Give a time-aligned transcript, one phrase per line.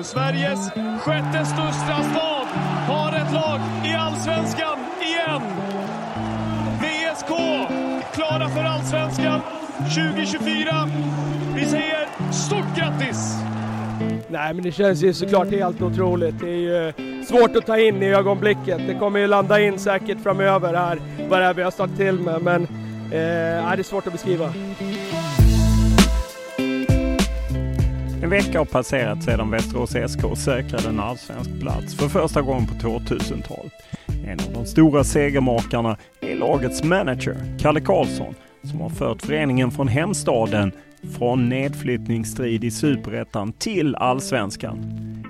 [0.00, 0.70] För Sveriges
[1.00, 2.46] sjätte största stad
[2.88, 5.42] har ett lag i Allsvenskan igen.
[6.78, 7.28] VSK
[8.14, 9.40] klara för Allsvenskan
[9.78, 10.88] 2024.
[11.54, 13.34] Vi säger stort grattis!
[14.28, 16.40] Nej, men det känns ju såklart helt otroligt.
[16.40, 18.78] Det är ju eh, svårt att ta in i ögonblicket.
[18.86, 22.20] Det kommer ju landa in säkert framöver här, vad det är vi har stått till
[22.20, 22.42] med.
[22.42, 22.68] Men eh,
[23.10, 24.52] det är svårt att beskriva.
[28.22, 32.74] En vecka har passerat sedan Västerås SK säkrade en allsvensk plats för första gången på
[32.74, 33.72] 2000-talet.
[34.26, 39.88] En av de stora segermakarna är lagets manager, Kalle Karlsson, som har fört föreningen från
[39.88, 40.72] hemstaden
[41.18, 44.78] från nedflyttningsstrid i superettan till allsvenskan.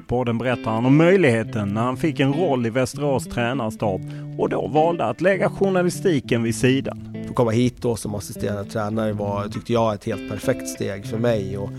[0.09, 4.01] Podden berättar han om möjligheten när han fick en roll i Västerås tränarstab
[4.39, 7.20] och då valde att lägga journalistiken vid sidan.
[7.31, 11.19] Att komma hit då som assisterande tränare var, tyckte jag, ett helt perfekt steg för
[11.19, 11.71] mig och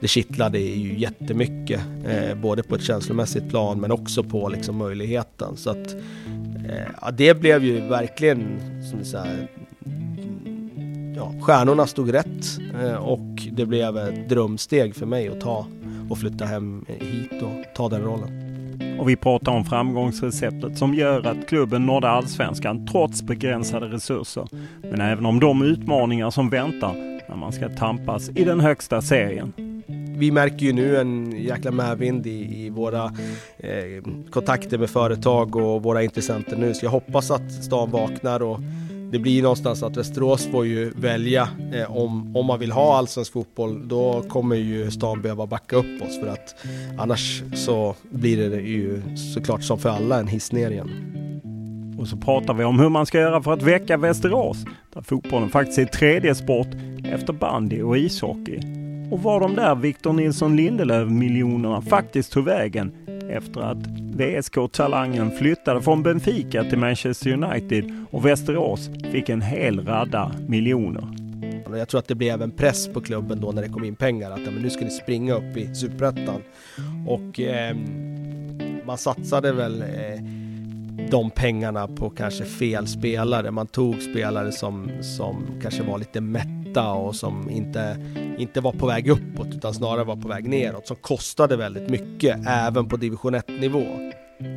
[0.00, 1.80] det kittlade ju jättemycket.
[2.06, 5.56] Eh, både på ett känslomässigt plan men också på liksom möjligheten.
[5.56, 5.94] Så att
[6.68, 9.48] eh, ja, det blev ju verkligen, som så här,
[11.16, 15.66] ja, stjärnorna stod rätt eh, och det blev ett drömsteg för mig att ta
[16.10, 18.45] och flytta hem hit och ta den rollen.
[18.98, 24.48] Och vi pratar om framgångsreceptet som gör att klubben nådde allsvenskan trots begränsade resurser.
[24.82, 26.94] Men även om de utmaningar som väntar
[27.28, 29.52] när man ska tampas i den högsta serien.
[30.18, 33.04] Vi märker ju nu en jäkla medvind i, i våra
[33.58, 36.74] eh, kontakter med företag och våra intressenter nu.
[36.74, 38.60] Så jag hoppas att stan vaknar och
[39.10, 43.32] det blir någonstans att Västerås får ju välja eh, om, om man vill ha allsvensk
[43.32, 43.88] fotboll.
[43.88, 46.54] Då kommer ju stan behöva backa upp oss för att
[46.98, 49.02] annars så blir det ju
[49.34, 50.90] såklart som för alla en hiss ner igen.
[51.98, 54.64] Och så pratar vi om hur man ska göra för att väcka Västerås,
[54.94, 56.68] där fotbollen faktiskt är tredje sport
[57.04, 58.60] efter bandy och ishockey.
[59.10, 62.92] Och var de där Victor Nilsson Lindelöf-miljonerna faktiskt tog vägen
[63.30, 70.32] efter att VSK-talangen flyttade från Benfica till Manchester United och Västerås fick en hel radda
[70.48, 71.08] miljoner.
[71.70, 74.30] Jag tror att det blev en press på klubben då när det kom in pengar
[74.30, 76.42] att men nu ska ni springa upp i superettan.
[77.06, 77.76] Och eh,
[78.86, 80.22] man satsade väl eh,
[81.10, 83.50] de pengarna på kanske fel spelare.
[83.50, 87.96] Man tog spelare som, som kanske var lite mätta och som inte,
[88.38, 90.86] inte var på väg uppåt utan snarare var på väg neråt.
[90.86, 93.84] Som kostade väldigt mycket även på division 1 nivå.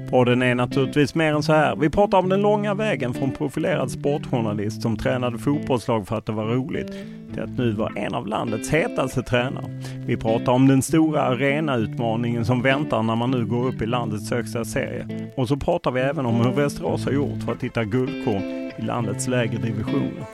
[0.09, 1.75] Podden är naturligtvis mer än så här.
[1.75, 6.31] Vi pratar om den långa vägen från profilerad sportjournalist som tränade fotbollslag för att det
[6.31, 6.91] var roligt
[7.33, 9.81] till att nu vara en av landets hetaste tränare.
[10.05, 14.31] Vi pratar om den stora arenautmaningen som väntar när man nu går upp i landets
[14.31, 15.31] högsta serie.
[15.37, 18.81] Och så pratar vi även om hur Västerås har gjort för att hitta guldkorn i
[18.81, 20.25] landets lägre divisioner.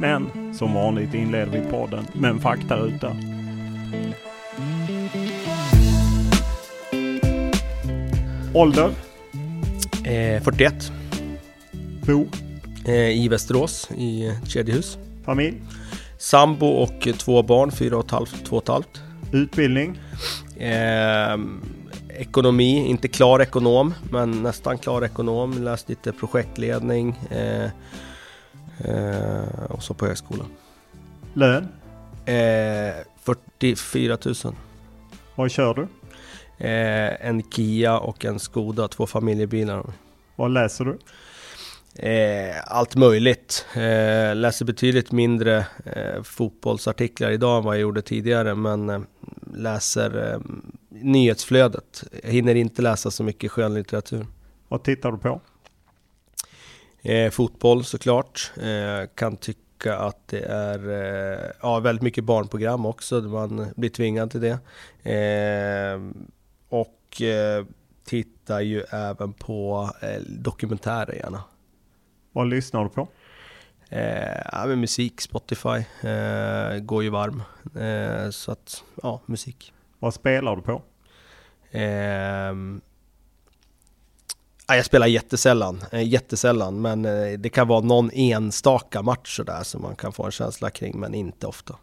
[0.00, 3.16] Men som vanligt inleder vi podden med en faktaruta.
[8.54, 8.90] Ålder?
[10.04, 10.92] Eh, 41.
[12.06, 12.26] Bor?
[12.86, 14.98] Eh, I Västerås i kedjehus.
[15.24, 15.62] Familj?
[16.18, 19.02] Sambo och två barn, fyra och ett halvt, två och ett halvt.
[19.32, 19.98] Utbildning?
[20.56, 21.36] Eh,
[22.08, 25.62] ekonomi, inte klar ekonom, men nästan klar ekonom.
[25.62, 27.70] Läst lite projektledning eh,
[28.78, 30.46] eh, och så på högskolan.
[31.34, 31.68] Lön?
[32.24, 34.34] Eh, 44 000.
[35.34, 35.82] Vad kör du?
[36.66, 39.84] Eh, en Kia och en Skoda, två familjebilar.
[40.36, 40.98] Vad läser du?
[41.98, 43.66] Eh, allt möjligt.
[43.74, 49.06] Eh, läser betydligt mindre eh, fotbollsartiklar idag än vad jag gjorde tidigare men
[49.54, 50.40] läser
[50.88, 52.04] nyhetsflödet.
[52.22, 54.26] Jag hinner inte läsa så mycket skönlitteratur.
[54.68, 55.40] Vad tittar du på?
[57.06, 58.52] Eh, fotboll såklart.
[58.62, 63.20] Eh, kan tycka att det är eh, ja, väldigt mycket barnprogram också.
[63.20, 64.58] Man blir tvingad till det.
[65.10, 66.00] Eh,
[66.68, 67.64] och eh,
[68.04, 71.44] tittar ju även på eh, dokumentärer gärna.
[72.32, 73.08] Vad lyssnar du på?
[73.88, 75.84] Eh, ja, men musik, Spotify,
[76.80, 77.42] går ju varm.
[78.32, 79.72] Så att, ja, musik.
[79.98, 80.82] Vad spelar du på?
[84.66, 89.62] Ja, jag spelar jättesällan, eh, jättesällan, men eh, det kan vara någon enstaka match sådär
[89.62, 91.76] som man kan få en känsla kring, men inte ofta.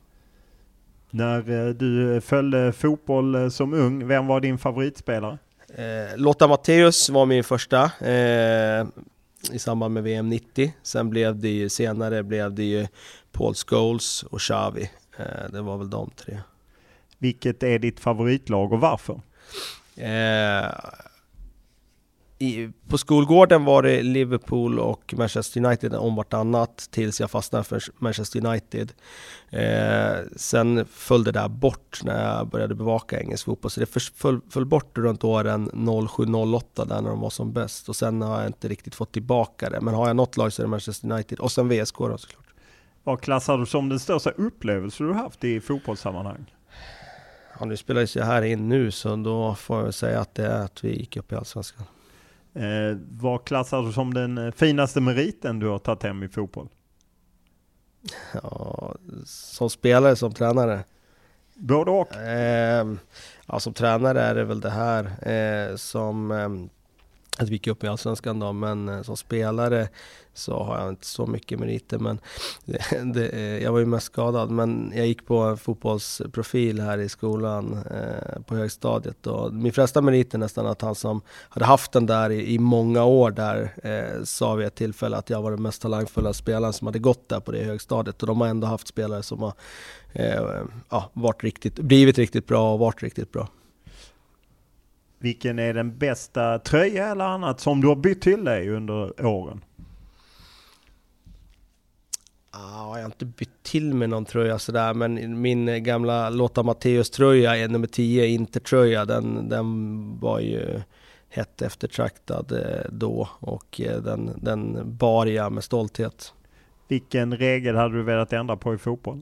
[1.10, 5.38] När eh, du följde fotboll som ung, vem var din favoritspelare?
[6.16, 7.92] Lotta Matteus var min första
[9.51, 10.74] i samband med VM 90.
[10.84, 12.88] Sen blev det ju senare blev det ju
[13.31, 14.92] Paul Scholes och Xavi.
[15.50, 16.39] Det var väl de tre.
[17.18, 19.22] Vilket är ditt favoritlag och varför?
[19.95, 20.72] Eh,
[22.41, 27.83] i, på skolgården var det Liverpool och Manchester United om vartannat tills jag fastnade för
[27.97, 28.91] Manchester United.
[29.49, 33.85] Eh, sen föll det där bort när jag började bevaka engelsk fotboll, så det
[34.15, 37.89] föll, föll bort runt åren 07-08 där när de var som bäst.
[37.89, 40.61] Och sen har jag inte riktigt fått tillbaka det, men har jag något lag så
[40.61, 42.45] är det Manchester United och sen VSK då såklart.
[43.03, 46.53] Vad klassar du som den största upplevelse du haft i fotbollssammanhang?
[47.59, 50.65] Ja, nu spelades jag här in nu, så då får jag säga att det är
[50.65, 51.85] att vi gick upp i Allsvenskan.
[52.53, 56.69] Eh, vad klassar du som den eh, finaste meriten du har tagit hem i fotboll?
[58.33, 58.95] Ja,
[59.25, 60.83] som spelare, som tränare?
[61.56, 62.15] Både och?
[62.15, 62.88] Eh,
[63.45, 66.50] ja, som tränare är det väl det här eh, som eh,
[67.38, 69.88] att vi gick upp i Allsvenskan då, men eh, som spelare
[70.33, 72.00] så har jag inte så mycket meriter.
[72.00, 72.19] Men
[72.66, 76.98] det, det, eh, jag var ju mest skadad, men jag gick på en fotbollsprofil här
[76.98, 79.28] i skolan eh, på högstadiet.
[79.28, 82.60] Och min främsta merit är nästan att han som hade haft den där i, i
[82.60, 86.74] många år där eh, sa vid ett tillfälle att jag var den mest talangfulla spelaren
[86.74, 88.22] som hade gått där på det högstadiet.
[88.22, 89.54] Och de har ändå haft spelare som har
[90.13, 90.42] eh,
[90.89, 93.48] ja, varit riktigt, blivit riktigt bra och varit riktigt bra.
[95.21, 99.63] Vilken är den bästa tröja eller annat som du har bytt till dig under åren?
[102.51, 107.57] Ah, jag har inte bytt till med någon tröja sådär, men min gamla Lotta Matteus-tröja,
[107.57, 110.81] är nummer 10, Inter-tröja, den, den var ju
[111.29, 116.33] hett eftertraktad eh, då och eh, den, den bar jag med stolthet.
[116.88, 119.21] Vilken regel hade du velat ändra på i fotboll?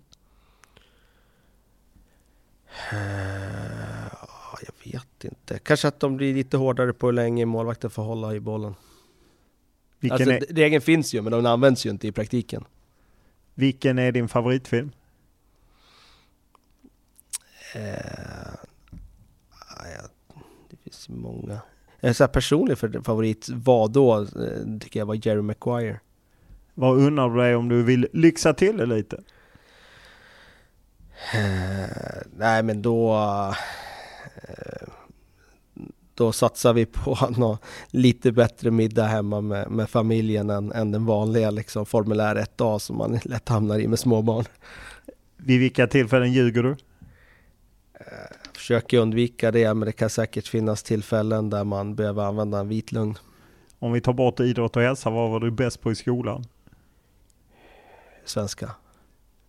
[4.65, 5.59] Jag vet inte.
[5.59, 8.75] Kanske att de blir lite hårdare på hur länge målvakten får hålla i bollen.
[9.99, 10.55] Vilken alltså, är...
[10.55, 12.65] Regeln finns ju, men den används ju inte i praktiken.
[13.53, 14.91] Vilken är din favoritfilm?
[17.75, 17.81] Uh,
[20.69, 21.59] det finns många.
[21.99, 25.99] En så här personlig favorit var då, eh, tycker jag var Jerry Maguire.
[26.73, 29.15] Vad undrar du dig om du vill lyxa till det lite?
[31.35, 33.13] Uh, nej men då...
[36.19, 37.57] Då satsar vi på någon
[37.87, 42.97] lite bättre middag hemma med, med familjen än, än, den vanliga liksom, formulär 1A som
[42.97, 44.45] man lätt hamnar i med småbarn.
[45.37, 46.75] Vid vilka tillfällen ljuger du?
[47.99, 52.67] Jag försöker undvika det, men det kan säkert finnas tillfällen där man behöver använda en
[52.67, 53.17] vit lugn.
[53.79, 56.45] Om vi tar bort idrott och hälsa, vad var du bäst på i skolan?
[58.25, 58.71] Svenska.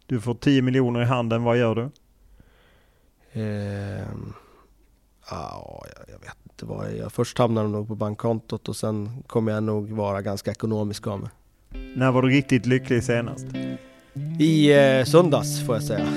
[0.06, 1.90] Du får 10 miljoner i handen, vad gör du?
[3.40, 4.09] Eh,
[5.30, 7.12] ja, jag, vet inte vad jag.
[7.12, 11.20] Först hamnar de nog på bankkontot och sen kommer jag nog vara ganska ekonomisk av
[11.20, 11.30] mig.
[11.96, 13.46] När var du riktigt lycklig senast?
[14.38, 16.08] I eh, söndags får jag säga.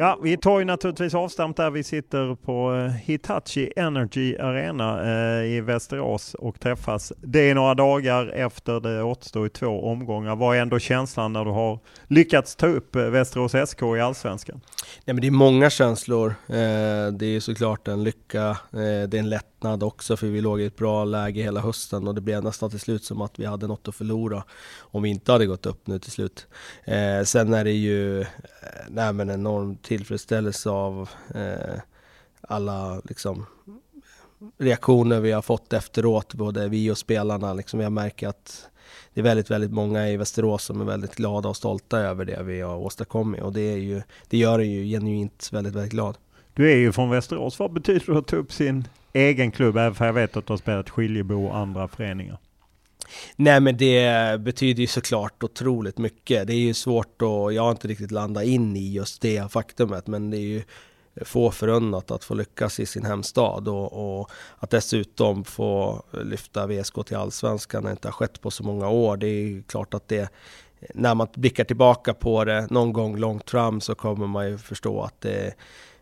[0.00, 5.44] Ja, vi tar ju naturligtvis avstamp där vi sitter på eh, Hitachi Energy Arena eh,
[5.44, 7.12] i Västerås och träffas.
[7.20, 10.36] Det är några dagar efter det återstår i två omgångar.
[10.36, 14.60] Vad är ändå känslan när du har lyckats ta upp eh, Västerås SK i Allsvenskan?
[15.04, 16.34] Nej, men det är många känslor.
[17.12, 19.28] det är såklart en lycka, det är en
[19.60, 22.70] lättnad också för vi låg i ett bra läge hela hösten och det blev nästan
[22.70, 24.44] till slut som att vi hade något att förlora
[24.80, 26.46] om vi inte hade gått upp nu till slut.
[26.84, 28.26] Eh, sen är det ju eh,
[28.88, 31.80] nej, men enorm tillfredsställelse av eh,
[32.40, 33.46] alla liksom,
[34.58, 37.54] reaktioner vi har fått efteråt, både vi och spelarna.
[37.54, 38.68] Liksom, jag märker att
[39.14, 42.42] det är väldigt, väldigt många i Västerås som är väldigt glada och stolta över det
[42.42, 46.16] vi har åstadkommit och det, är ju, det gör en ju genuint väldigt, väldigt glad.
[46.54, 47.58] Du är ju från Västerås.
[47.58, 49.76] Vad betyder det att ta upp sin egen klubb?
[49.76, 52.38] Även för jag vet att du har spelat Skiljebo och andra föreningar.
[53.36, 56.46] Nej men det betyder ju såklart otroligt mycket.
[56.46, 60.06] Det är ju svårt och jag har inte riktigt landat in i just det faktumet
[60.06, 60.62] men det är ju
[61.24, 66.94] få förunnat att få lyckas i sin hemstad och, och, att dessutom få lyfta VSK
[67.06, 69.16] till Allsvenskan när det inte har skett på så många år.
[69.16, 70.30] Det är ju klart att det
[70.94, 75.02] när man blickar tillbaka på det någon gång långt fram så kommer man ju förstå
[75.02, 75.54] att det,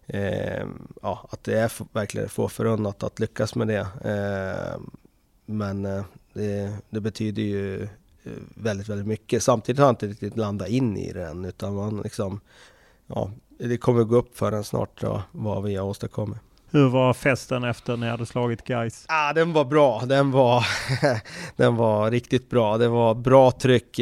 [0.08, 0.66] eh,
[1.02, 3.86] ja, att det är verkligen få förunnat att lyckas med det.
[4.04, 4.80] Eh,
[5.46, 9.42] men eh, det, det, betyder ju eh, väldigt, väldigt mycket.
[9.42, 12.40] Samtidigt har jag inte riktigt landat in i det än, utan man liksom,
[13.06, 16.38] ja, det kommer gå upp för en snart då, vad vi har åstadkommit.
[16.70, 19.04] Hur var festen efter ni hade slagit guys?
[19.08, 20.66] Ah, den var bra, den var,
[21.56, 22.78] den var riktigt bra.
[22.78, 24.00] Det var bra tryck.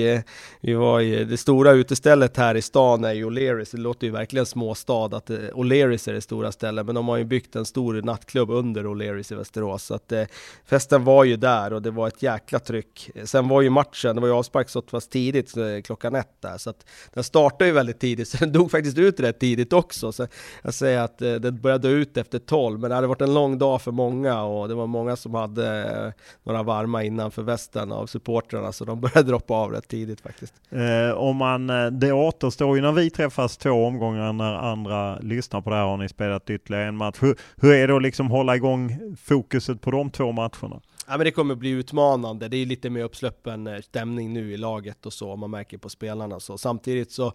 [0.60, 3.68] Vi var i, det stora utestället här i stan är ju O'Learys.
[3.72, 7.16] Det låter ju verkligen småstad att eh, O'Learys är det stora stället, men de har
[7.16, 9.82] ju byggt en stor nattklubb under O'Learys i Västerås.
[9.82, 10.24] Så att, eh,
[10.64, 13.10] festen var ju där och det var ett jäkla tryck.
[13.24, 16.58] Sen var ju matchen, det var ju avspark så pass tidigt, eh, klockan ett där,
[16.58, 20.12] så att den startade ju väldigt tidigt, så den dog faktiskt ut rätt tidigt också.
[20.12, 20.26] Så
[20.62, 23.58] jag säger att eh, den började ut efter 12, men det hade varit en lång
[23.58, 28.06] dag för många och det var många som hade eh, några varma innanför västen av
[28.06, 30.54] supportrarna så de började droppa av rätt tidigt faktiskt.
[30.70, 35.60] Eh, om man, eh, det återstår ju när vi träffas två omgångar när andra lyssnar
[35.60, 37.16] på det här har ni spelat ytterligare en match.
[37.20, 40.80] Hur, hur är det att liksom hålla igång fokuset på de två matcherna?
[41.08, 44.56] Ja men det kommer bli utmanande, det är lite mer uppsluppen eh, stämning nu i
[44.56, 46.58] laget och så, man märker på spelarna så.
[46.58, 47.26] Samtidigt så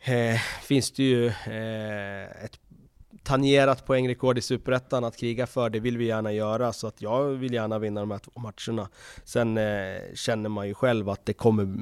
[0.00, 2.60] eh, finns det ju eh, ett
[3.22, 6.72] tangerat poängrekord i Superettan att kriga för, det vill vi gärna göra.
[6.72, 8.88] Så att jag vill gärna vinna de här två matcherna.
[9.24, 11.76] Sen eh, känner man ju själv att det kommer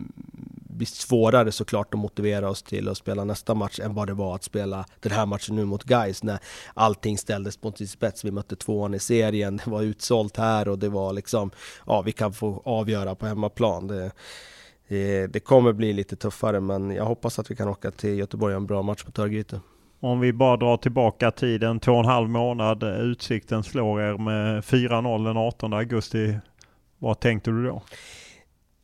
[0.77, 4.35] bli svårare såklart att motivera oss till att spela nästa match än vad det var
[4.35, 6.39] att spela den här matchen nu mot Guys när
[6.75, 8.25] allting ställdes på sin spets.
[8.25, 11.51] Vi mötte tvåan i serien, det var utsålt här och det var liksom,
[11.87, 13.87] ja vi kan få avgöra på hemmaplan.
[13.87, 14.11] Det,
[14.89, 18.55] det, det kommer bli lite tuffare men jag hoppas att vi kan åka till Göteborg
[18.55, 19.61] och en bra match mot Örgryte.
[20.07, 24.19] Om vi bara drar tillbaka tiden, två och en halv månad, eh, Utsikten slår er
[24.19, 26.39] med 4-0 den 18 augusti.
[26.99, 27.83] Vad tänkte du då?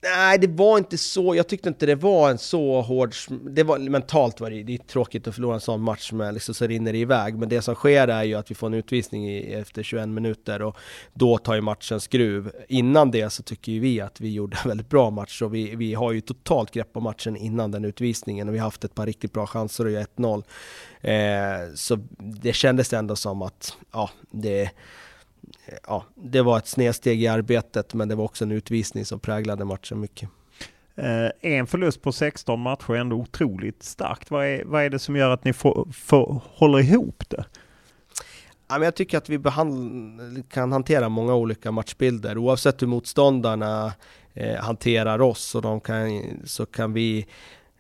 [0.05, 1.35] Nej, det var inte så.
[1.35, 3.15] Jag tyckte inte det var en så hård...
[3.51, 6.55] Det var, mentalt var det, det är tråkigt att förlora en sån match med liksom
[6.55, 7.39] så rinner det iväg.
[7.39, 10.63] Men det som sker är ju att vi får en utvisning i, efter 21 minuter
[10.63, 10.77] och
[11.15, 12.53] då tar ju matchen skruv.
[12.69, 15.77] Innan det så tycker ju vi att vi gjorde en väldigt bra match och vi,
[15.77, 18.95] vi har ju totalt grepp på matchen innan den utvisningen och vi har haft ett
[18.95, 20.45] par riktigt bra chanser att göra 1-0.
[21.01, 24.71] Eh, så det kändes ändå som att, ja, det
[25.87, 29.65] ja, det var ett snedsteg i arbetet, men det var också en utvisning som präglade
[29.65, 30.29] matchen mycket.
[30.95, 34.31] Eh, en förlust på 16 matcher är ändå otroligt starkt.
[34.31, 37.45] Vad är, vad är det som gör att ni får, får, håller ihop det?
[38.69, 39.41] Jag tycker att vi
[40.49, 42.39] kan hantera många olika matchbilder.
[42.39, 43.93] Oavsett hur motståndarna
[44.35, 47.27] eh, hanterar oss och de kan, så kan vi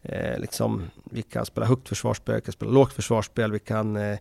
[0.02, 4.18] eh, liksom, vi kan spela högt försvarsspel, vi kan spela lågt försvarsspel, vi kan eh,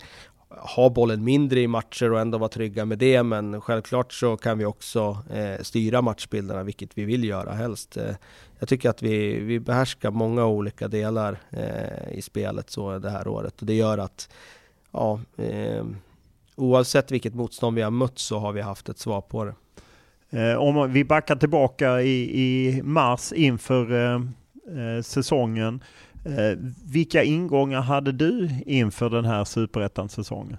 [0.58, 3.24] ha bollen mindre i matcher och ändå vara trygga med det.
[3.24, 7.98] Men självklart så kan vi också eh, styra matchbilderna, vilket vi vill göra helst.
[7.98, 8.16] Eh,
[8.60, 13.28] jag tycker att vi, vi behärskar många olika delar eh, i spelet så det här
[13.28, 14.30] året och det gör att
[14.92, 15.86] ja, eh,
[16.56, 19.54] oavsett vilket motstånd vi har mött så har vi haft ett svar på det.
[20.30, 25.84] Eh, om vi backar tillbaka i, i mars inför eh, eh säsongen
[26.26, 30.58] Eh, vilka ingångar hade du inför den här superettan-säsongen?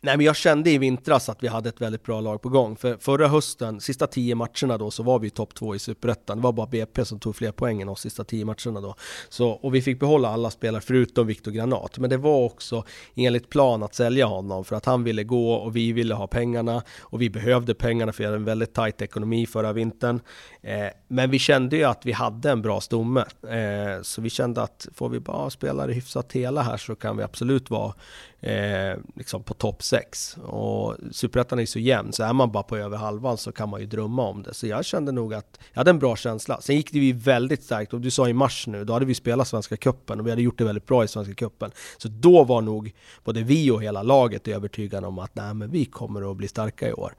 [0.00, 2.76] Nej men jag kände i vintras att vi hade ett väldigt bra lag på gång.
[2.76, 6.36] För förra hösten, sista tio matcherna då, så var vi topp två i Superettan.
[6.36, 8.94] Det var bara BP som tog fler poäng än oss sista tio matcherna då.
[9.28, 11.98] Så, och vi fick behålla alla spelare förutom Viktor Granat.
[11.98, 12.84] Men det var också
[13.14, 16.82] enligt plan att sälja honom för att han ville gå och vi ville ha pengarna.
[17.00, 20.20] Och vi behövde pengarna för vi hade en väldigt tajt ekonomi förra vintern.
[20.62, 23.24] Eh, men vi kände ju att vi hade en bra stomme.
[23.48, 27.16] Eh, så vi kände att får vi bara spela det hyfsat hela här så kan
[27.16, 27.94] vi absolut vara
[28.40, 30.36] eh, liksom på topp 6.
[30.36, 33.68] Och Superettan är ju så jämn, så är man bara på över halvan så kan
[33.68, 34.54] man ju drömma om det.
[34.54, 36.60] Så jag kände nog att jag hade en bra känsla.
[36.60, 39.14] Sen gick det ju väldigt starkt, och du sa i mars nu, då hade vi
[39.14, 41.70] spelat Svenska Cupen och vi hade gjort det väldigt bra i Svenska Cupen.
[41.98, 42.92] Så då var nog
[43.24, 46.88] både vi och hela laget övertygade om att nej, men vi kommer att bli starka
[46.88, 47.14] i år.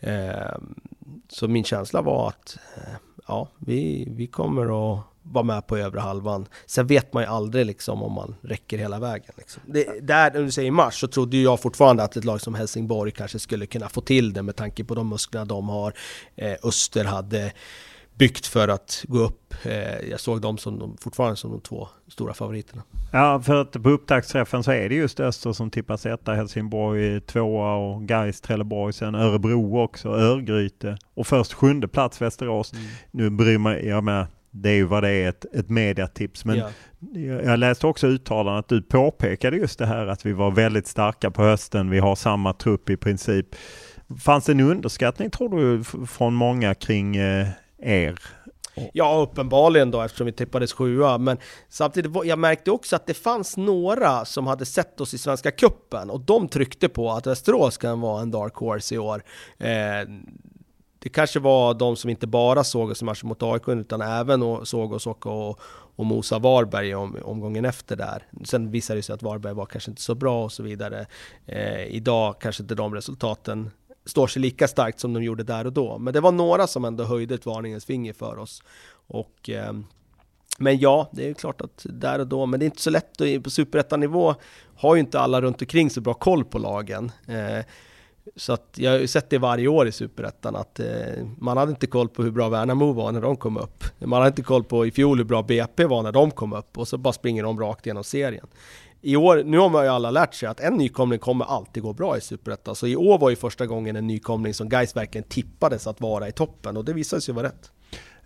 [0.00, 0.58] Eh,
[1.28, 2.94] så min känsla var att eh,
[3.28, 6.46] ja, vi, vi kommer att vara med på övre halvan.
[6.66, 9.32] Sen vet man ju aldrig liksom om man räcker hela vägen.
[9.36, 9.62] Liksom.
[9.66, 13.12] Det, där, när du säger mars, så trodde jag fortfarande att ett lag som Helsingborg
[13.12, 15.94] kanske skulle kunna få till det med tanke på de musklerna de har.
[16.36, 17.52] Eh, Öster hade
[18.14, 19.54] byggt för att gå upp.
[19.62, 22.82] Eh, jag såg dem som de, fortfarande som de två stora favoriterna.
[23.12, 27.74] Ja, för att på upptaktsträffen så är det just Öster som tippas etta, Helsingborg tvåa
[27.74, 32.72] och Gais Trelleborg, sen Örebro också, Örgryte och först sjunde plats Västerås.
[32.72, 32.84] Mm.
[33.10, 36.44] Nu bryr mig, jag med, det är ju vad det är, ett, ett mediatips.
[36.44, 36.70] Men ja.
[37.22, 41.30] jag läste också uttalanden att du påpekade just det här att vi var väldigt starka
[41.30, 43.46] på hösten, vi har samma trupp i princip.
[44.20, 48.18] Fanns det en underskattning tror du från många kring eh, er?
[48.92, 51.18] Ja, uppenbarligen då eftersom vi tippades sjua.
[51.18, 55.50] Men samtidigt, jag märkte också att det fanns några som hade sett oss i Svenska
[55.50, 59.22] Kuppen och de tryckte på att Västerås kan vara en dark horse i år.
[59.58, 59.68] Eh,
[61.02, 64.66] det kanske var de som inte bara såg oss i matchen mot AIK utan även
[64.66, 65.60] såg oss åka och,
[65.96, 68.26] och mosa Varberg om, omgången efter där.
[68.44, 71.06] Sen visade det sig att Varberg var kanske inte så bra och så vidare.
[71.46, 73.70] Eh, idag kanske inte de resultaten
[74.04, 75.98] står sig lika starkt som de gjorde där och då.
[75.98, 78.62] Men det var några som ändå höjde ett varningens finger för oss.
[79.06, 79.72] Och, eh,
[80.58, 83.42] men ja, det är klart att där och då, men det är inte så lätt.
[83.42, 84.34] På superettanivå
[84.76, 87.12] har ju inte alla runt omkring så bra koll på lagen.
[87.26, 87.64] Eh,
[88.36, 90.86] så att jag har ju sett det varje år i Superettan att eh,
[91.38, 93.84] man hade inte koll på hur bra Värnamo var när de kom upp.
[93.98, 96.78] Man hade inte koll på i fjol hur bra BP var när de kom upp
[96.78, 98.46] och så bara springer de rakt genom serien
[99.02, 101.92] i år, nu har man ju alla lärt sig att en nykomling kommer alltid gå
[101.92, 102.74] bra i Superettan.
[102.74, 106.28] Så i år var ju första gången en nykomling som Gais verkligen tippades att vara
[106.28, 107.70] i toppen och det visade sig vara rätt.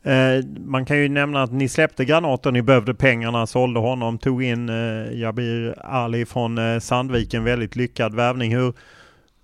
[0.02, 4.42] Eh, man kan ju nämna att ni släppte granaten, ni behövde pengarna, sålde honom, tog
[4.42, 8.56] in eh, Jabir Ali från eh, Sandviken, väldigt lyckad värvning.
[8.56, 8.74] Hur,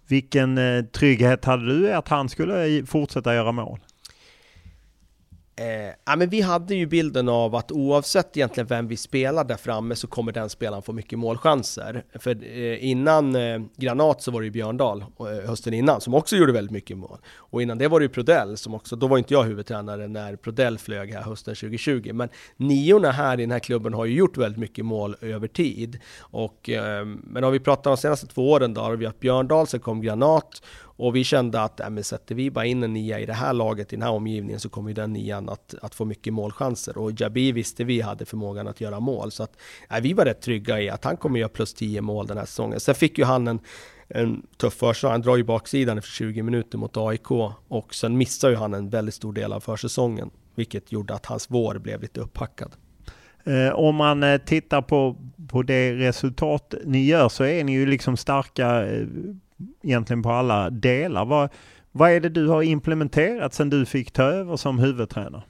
[0.09, 3.81] vilken eh, trygghet hade du i att han skulle fortsätta göra mål?
[5.63, 9.57] Eh, ja, men vi hade ju bilden av att oavsett egentligen vem vi spelar där
[9.57, 12.05] framme så kommer den spelaren få mycket målchanser.
[12.19, 16.37] För eh, innan eh, Granat så var det ju Björndal eh, hösten innan som också
[16.37, 17.19] gjorde väldigt mycket mål.
[17.37, 20.37] Och innan det var det ju Prodell som också, då var inte jag huvudtränare när
[20.37, 22.11] Prodell flög här hösten 2020.
[22.13, 25.99] Men niorna här i den här klubben har ju gjort väldigt mycket mål över tid.
[26.21, 29.21] Och, eh, men om vi pratar om de senaste två åren då har vi haft
[29.21, 30.63] Björndal, sen kom Granat
[31.03, 33.53] och vi kände att äh, men sätter vi bara in en nia i det här
[33.53, 36.99] laget, i den här omgivningen, så kommer den nian att, att få mycket målchanser.
[36.99, 39.31] Och Jabi visste vi hade förmågan att göra mål.
[39.31, 39.57] Så att,
[39.91, 42.45] äh, vi var rätt trygga i att han kommer göra plus 10 mål den här
[42.45, 42.81] säsongen.
[42.81, 43.61] Sen fick ju han en,
[44.09, 45.11] en tuff försäsong.
[45.11, 47.31] Han drar ju baksidan efter 20 minuter mot AIK.
[47.69, 50.31] Och sen missar ju han en väldigt stor del av försäsongen.
[50.55, 52.73] Vilket gjorde att hans vår blev lite upphackad.
[53.45, 55.17] Eh, om man eh, tittar på,
[55.49, 59.07] på det resultat ni gör så är ni ju liksom starka eh,
[59.83, 61.25] egentligen på alla delar.
[61.25, 61.51] Vad,
[61.93, 65.43] vad är det du har implementerat sedan du fick ta över som huvudtränare?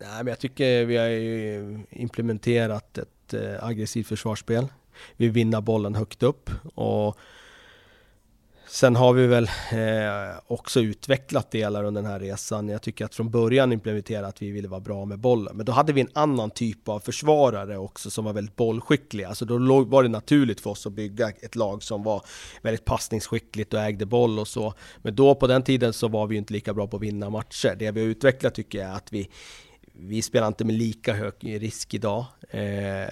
[0.00, 1.08] Nej, men jag tycker vi har
[1.90, 4.66] implementerat ett eh, aggressivt försvarsspel.
[5.16, 7.18] Vi vinner bollen högt upp och
[8.70, 12.68] Sen har vi väl eh, också utvecklat delar under den här resan.
[12.68, 15.56] Jag tycker att från början implementerade att vi ville vara bra med bollen.
[15.56, 19.28] Men då hade vi en annan typ av försvarare också som var väldigt bollskickliga.
[19.28, 22.22] Alltså då var det naturligt för oss att bygga ett lag som var
[22.62, 24.74] väldigt passningsskickligt och ägde boll och så.
[25.02, 27.76] Men då på den tiden så var vi inte lika bra på att vinna matcher.
[27.78, 29.30] Det vi har utvecklat tycker jag är att vi
[30.00, 32.60] vi spelar inte med lika hög risk idag, eh,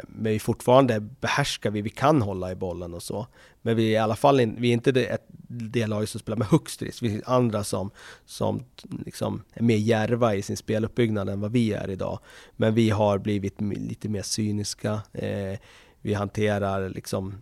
[0.08, 3.26] men vi fortfarande behärskar vi, vi kan hålla i bollen och så.
[3.66, 6.20] Men vi är i alla fall in, vi är inte det, ett, det laget som
[6.20, 7.02] spelar med högst risk.
[7.02, 7.90] Vi är andra som,
[8.24, 8.64] som
[9.04, 12.18] liksom är mer järva i sin speluppbyggnad än vad vi är idag.
[12.56, 15.00] Men vi har blivit lite mer cyniska.
[15.12, 15.58] Eh,
[16.00, 17.34] vi hanterar liksom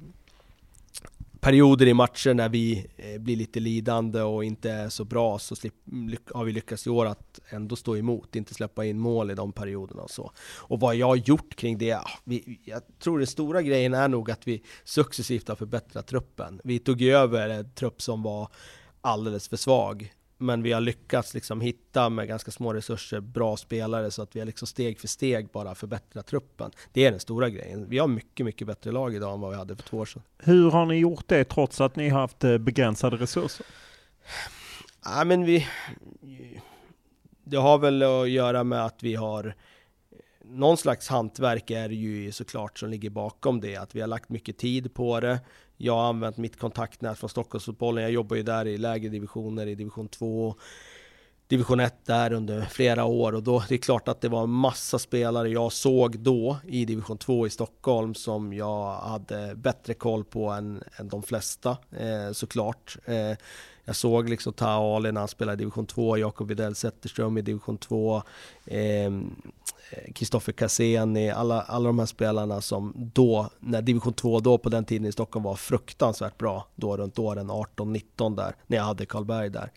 [1.45, 5.55] perioder i matcher när vi eh, blir lite lidande och inte är så bra så
[6.35, 9.53] har vi lyckats i år att ändå stå emot, inte släppa in mål i de
[9.53, 10.33] perioderna och så.
[10.57, 14.09] Och vad jag har gjort kring det, ah, vi, jag tror den stora grejen är
[14.09, 16.61] nog att vi successivt har förbättrat truppen.
[16.65, 18.49] Vi tog över en trupp som var
[19.01, 24.11] alldeles för svag men vi har lyckats liksom hitta med ganska små resurser bra spelare
[24.11, 26.71] så att vi har liksom steg för steg bara förbättrat truppen.
[26.93, 27.89] Det är den stora grejen.
[27.89, 30.23] Vi har mycket, mycket bättre lag idag än vad vi hade för två år sedan.
[30.39, 33.67] Hur har ni gjort det trots att ni har haft eh, begränsade resurser?
[35.05, 35.67] Ja, men vi...
[37.47, 39.55] Det har väl att göra med att vi har
[40.45, 43.77] någon slags hantverk är det ju såklart som ligger bakom det.
[43.77, 45.41] Att vi har lagt mycket tid på det.
[45.85, 48.03] Jag har använt mitt kontaktnät från Stockholmsfotbollen.
[48.03, 50.55] Jag jobbar ju där i lägre divisioner, i division 2,
[51.49, 53.35] division 1 där under flera år.
[53.35, 56.85] Och då det är klart att det var en massa spelare jag såg då i
[56.85, 62.33] division 2 i Stockholm som jag hade bättre koll på än, än de flesta eh,
[62.33, 62.97] såklart.
[63.05, 63.37] Eh,
[63.85, 67.43] jag såg liksom Tao Ali när han spelade i division 2, Jakob Widell Zetterström i
[67.43, 68.23] division 2,
[70.15, 74.85] Kristoffer Cassini, alla, alla de här spelarna som då, när division 2 då på den
[74.85, 79.51] tiden i Stockholm var fruktansvärt bra, då runt åren 18-19 där, när jag hade Karlberg
[79.51, 79.71] där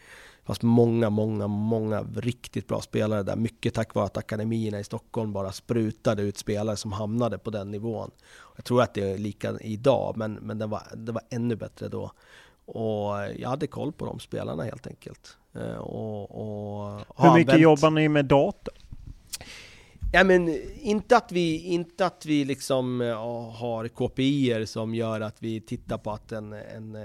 [0.48, 3.36] fast många, många, många riktigt bra spelare där.
[3.36, 7.72] Mycket tack vare att akademierna i Stockholm bara sprutade ut spelare som hamnade på den
[7.72, 8.12] nivån.
[8.56, 11.88] Jag tror att det är lika idag, men, men det, var, det var ännu bättre
[11.88, 12.12] då.
[12.66, 15.38] Och jag hade koll på de spelarna helt enkelt.
[15.56, 17.62] Eh, och, och Hur mycket använt...
[17.62, 18.72] jobbar ni med data?
[20.14, 23.00] Ja, men inte att vi, inte att vi liksom
[23.54, 26.98] har KPI som gör att vi tittar på att en, en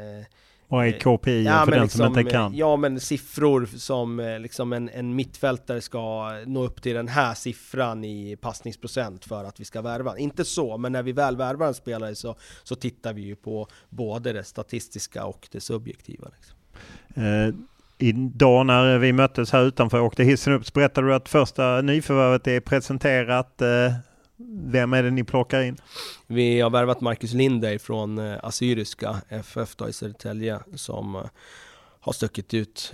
[0.72, 2.54] vad är KPI ja, för den liksom, som inte kan?
[2.54, 8.04] Ja, men siffror som liksom en, en mittfältare ska nå upp till den här siffran
[8.04, 10.18] i passningsprocent för att vi ska värva.
[10.18, 13.68] Inte så, men när vi väl värvar en spelare så, så tittar vi ju på
[13.90, 16.28] både det statistiska och det subjektiva.
[16.36, 16.56] Liksom.
[17.24, 17.54] Eh,
[18.02, 21.82] Idag när vi möttes här utanför och åkte hissen upp så berättade du att första
[21.82, 23.62] nyförvärvet är presenterat.
[23.62, 23.92] Eh,
[24.64, 25.76] vem är det ni plockar in?
[26.26, 31.22] Vi har värvat Marcus Lindey från eh, Assyriska FF då i Södertälje som eh,
[32.00, 32.90] har stuckit ut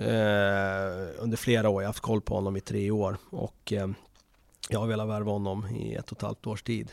[1.19, 1.83] under flera år.
[1.83, 3.73] Jag har haft koll på honom i tre år och
[4.69, 6.91] jag har velat värva honom i ett och ett halvt års tid.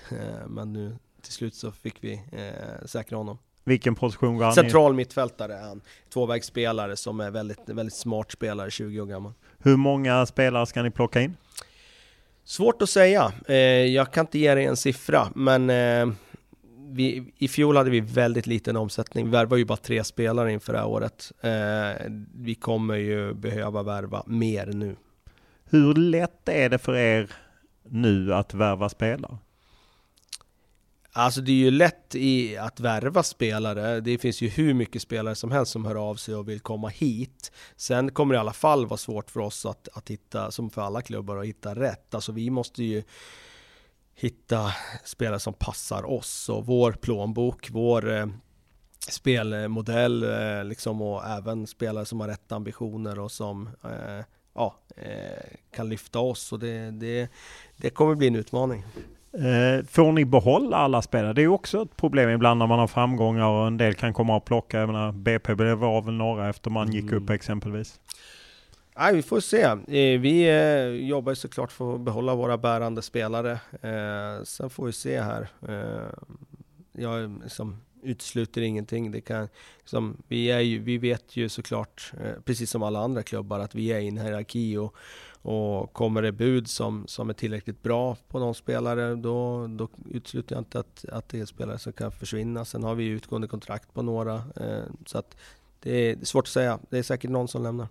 [0.48, 2.22] men nu till slut så fick vi
[2.86, 3.38] säkra honom.
[3.68, 4.96] Vilken position går han Central i?
[4.96, 5.82] mittfältare är han.
[6.14, 9.34] Tvåvägsspelare som är väldigt, väldigt smart spelare, 20 år gammal.
[9.60, 11.38] Hur många spelare ska ni plocka in?
[12.44, 13.34] Svårt att säga.
[13.48, 16.16] Eh, jag kan inte ge dig en siffra, men eh,
[16.90, 19.26] vi, i fjol hade vi väldigt liten omsättning.
[19.26, 21.32] Vi värvade ju bara tre spelare inför det här året.
[21.42, 24.96] Eh, vi kommer ju behöva värva mer nu.
[25.70, 27.32] Hur lätt är det för er
[27.90, 29.38] nu att värva spelare?
[31.18, 34.00] Alltså det är ju lätt i att värva spelare.
[34.00, 36.88] Det finns ju hur mycket spelare som helst som hör av sig och vill komma
[36.88, 37.52] hit.
[37.76, 40.82] Sen kommer det i alla fall vara svårt för oss att, att hitta, som för
[40.82, 42.16] alla klubbar, att hitta rätt.
[42.16, 43.04] Alltså vi måste ju
[44.16, 44.74] hitta
[45.04, 48.28] spelare som passar oss och vår plånbok, vår eh,
[49.10, 55.58] spelmodell eh, liksom och även spelare som har rätt ambitioner och som eh, ja, eh,
[55.72, 56.52] kan lyfta oss.
[56.52, 57.30] Och det, det,
[57.78, 58.86] det kommer bli en utmaning.
[59.36, 61.34] Eh, får ni behålla alla spelare?
[61.34, 64.36] Det är också ett problem ibland när man har framgångar och en del kan komma
[64.36, 64.80] och plocka.
[64.80, 67.36] Jag menar, BP var väl några efter man gick upp mm.
[67.36, 68.00] exempelvis.
[68.98, 69.62] Nej, vi får se.
[69.62, 73.60] Eh, vi eh, jobbar såklart för att behålla våra bärande spelare.
[74.44, 75.48] Sen får vi se här.
[76.92, 79.12] Jag liksom utesluter ingenting.
[79.12, 79.48] Det kan,
[79.80, 82.12] liksom, vi, är ju, vi vet ju såklart,
[82.46, 84.96] precis som alla andra klubbar, att vi är i en hierarki och
[85.46, 90.56] och kommer det bud som, som är tillräckligt bra på någon spelare, då, då utesluter
[90.56, 92.66] jag inte att, att det är spelare som kan försvinna.
[92.66, 95.38] Sen har vi utgående kontrakt på några, eh, så att
[95.80, 96.80] det är, det är svårt att säga.
[96.90, 97.88] Det är säkert någon som lämnar.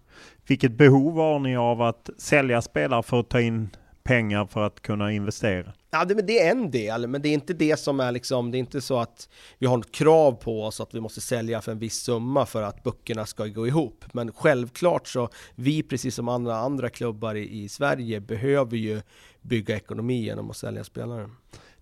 [0.46, 3.70] Vilket behov har ni av att sälja spelare för att ta in
[4.04, 5.72] pengar för att kunna investera?
[5.90, 8.56] Ja, det, det är en del, men det är inte det som är liksom, det
[8.56, 11.72] är inte så att vi har något krav på oss att vi måste sälja för
[11.72, 14.04] en viss summa för att böckerna ska gå ihop.
[14.12, 19.02] Men självklart så, vi precis som andra, andra klubbar i, i Sverige behöver ju
[19.40, 21.30] bygga ekonomi genom att sälja spelare.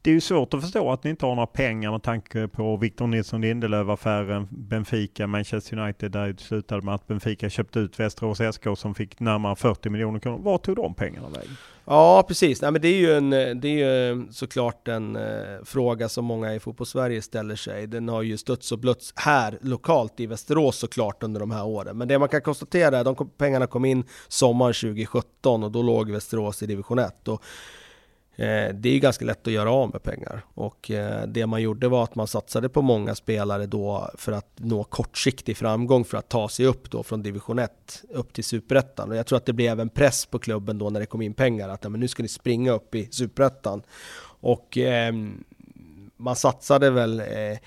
[0.02, 2.76] Det är ju svårt att förstå att ni inte har några pengar med tanke på
[2.76, 8.40] Victor Nilsson Lindelöf-affären, Benfica, Manchester United, där det slutade med att Benfica köpte ut Västerås
[8.54, 10.38] SK som fick närmare 40 miljoner kronor.
[10.38, 11.56] Var tog de pengarna vägen?
[11.85, 12.62] Ja, precis.
[12.62, 16.09] Nej, men det är ju, en, eh, det är ju eh, såklart en eh, fråga
[16.09, 17.87] som många i fotbollssverige ställer sig.
[17.87, 21.99] Den har ju stötts och blötts här lokalt i Västerås såklart under de här åren.
[21.99, 25.83] Men det man kan konstatera är att de pengarna kom in sommaren 2017 och då
[25.83, 27.29] låg Västerås i division 1.
[27.29, 27.42] Och
[28.37, 31.62] Eh, det är ju ganska lätt att göra av med pengar och eh, det man
[31.62, 36.18] gjorde var att man satsade på många spelare då för att nå kortsiktig framgång för
[36.18, 39.11] att ta sig upp då från division 1 upp till superettan.
[39.11, 41.35] Och jag tror att det blev en press på klubben då när det kom in
[41.35, 43.83] pengar att men nu ska ni springa upp i superettan.
[44.40, 45.14] Och eh,
[46.16, 47.59] man satsade väl eh,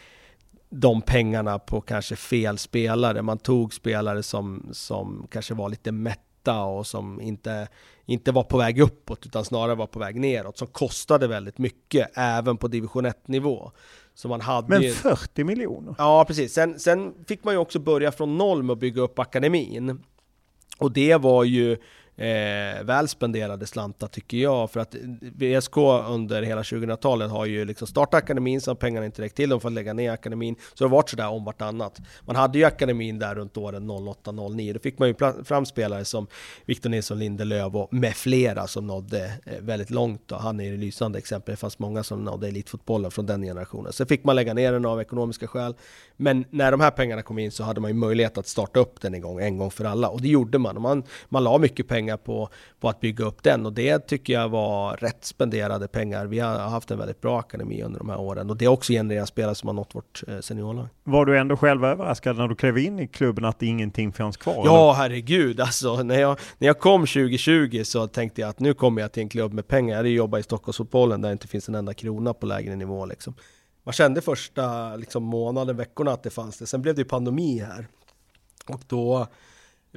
[0.69, 3.21] de pengarna på kanske fel spelare.
[3.21, 7.67] Man tog spelare som, som kanske var lite mätt mätta och som inte
[8.08, 12.12] inte var på väg uppåt utan snarare var på väg neråt som kostade väldigt mycket
[12.13, 13.71] även på division 1 nivå.
[14.13, 15.95] Så man hade Men 40 miljoner?
[15.97, 19.19] Ja precis, sen, sen fick man ju också börja från noll med att bygga upp
[19.19, 20.03] akademin.
[20.77, 21.77] Och det var ju
[22.17, 24.71] eh, väl spenderade slantar tycker jag.
[24.71, 25.78] För att VSK
[26.10, 29.62] under hela 2000-talet har ju liksom startat akademin, så har pengarna inte räckt till, de
[29.62, 30.56] får lägga ner akademin.
[30.56, 32.01] Så det har varit sådär om vartannat.
[32.21, 36.28] Man hade ju akademin där runt åren 08-09, då fick man ju fram spelare som
[36.65, 40.21] Victor Nilsson Lindelöf och med flera som nådde eh, väldigt långt.
[40.25, 40.36] Då.
[40.36, 43.93] Han är ju lysande exempel, det fanns många som nådde elitfotbollen från den generationen.
[43.93, 45.75] Sen fick man lägga ner den av ekonomiska skäl.
[46.17, 49.01] Men när de här pengarna kom in så hade man ju möjlighet att starta upp
[49.01, 50.10] den en gång, en gång för alla.
[50.10, 50.82] Och det gjorde man.
[50.82, 54.33] Man, man la mycket pengar pengar på, på att bygga upp den och det tycker
[54.33, 56.25] jag var rätt spenderade pengar.
[56.25, 58.93] Vi har haft en väldigt bra akademi under de här åren och det är också
[58.93, 60.87] genererat spelare som har nått vårt eh, seniorlag.
[61.03, 64.61] Var du ändå själv överraskad när du klev in i klubben att ingenting fanns kvar?
[64.65, 64.93] Ja, eller?
[64.93, 66.03] herregud alltså.
[66.03, 69.29] När jag, när jag kom 2020 så tänkte jag att nu kommer jag till en
[69.29, 69.91] klubb med pengar.
[69.91, 73.05] Jag hade jobbat i Stockholmsfotbollen där det inte finns en enda krona på lägre nivå
[73.05, 73.33] liksom.
[73.83, 76.65] Man kände första liksom, månaden, veckorna att det fanns det.
[76.65, 77.87] Sen blev det ju pandemi här.
[78.67, 79.27] Och då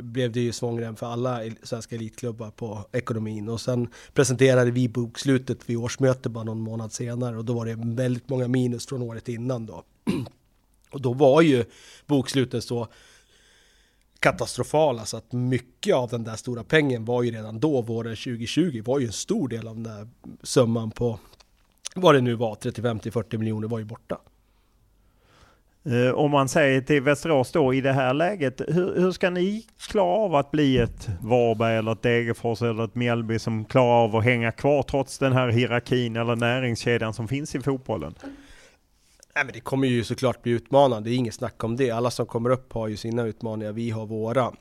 [0.03, 3.49] blev det ju svångrem för alla svenska elitklubbar på ekonomin.
[3.49, 7.77] Och sen presenterade vi bokslutet vid årsmöte bara någon månad senare och då var det
[7.79, 9.85] väldigt många minus från året innan då.
[10.91, 11.65] Och då var ju
[12.07, 12.89] bokslutet så
[14.21, 18.83] katastrofala så att mycket av den där stora pengen var ju redan då, våren 2020,
[18.85, 20.09] var ju en stor del av den där
[20.43, 21.19] summan på
[21.95, 24.21] vad det nu var, 35-40 miljoner var ju borta.
[25.91, 29.67] Eh, om man säger till Västerås då i det här läget, hur, hur, ska ni
[29.77, 34.17] klara av att bli ett Varberg eller ett Degerfors eller ett Mjällby som klarar av
[34.17, 38.15] att hänga kvar trots den här hierarkin eller näringskedjan som finns i fotbollen?
[39.35, 41.91] Nej, men det kommer ju såklart bli utmanande, det är inget snack om det.
[41.91, 44.53] Alla som kommer upp har ju sina utmaningar, vi har våra.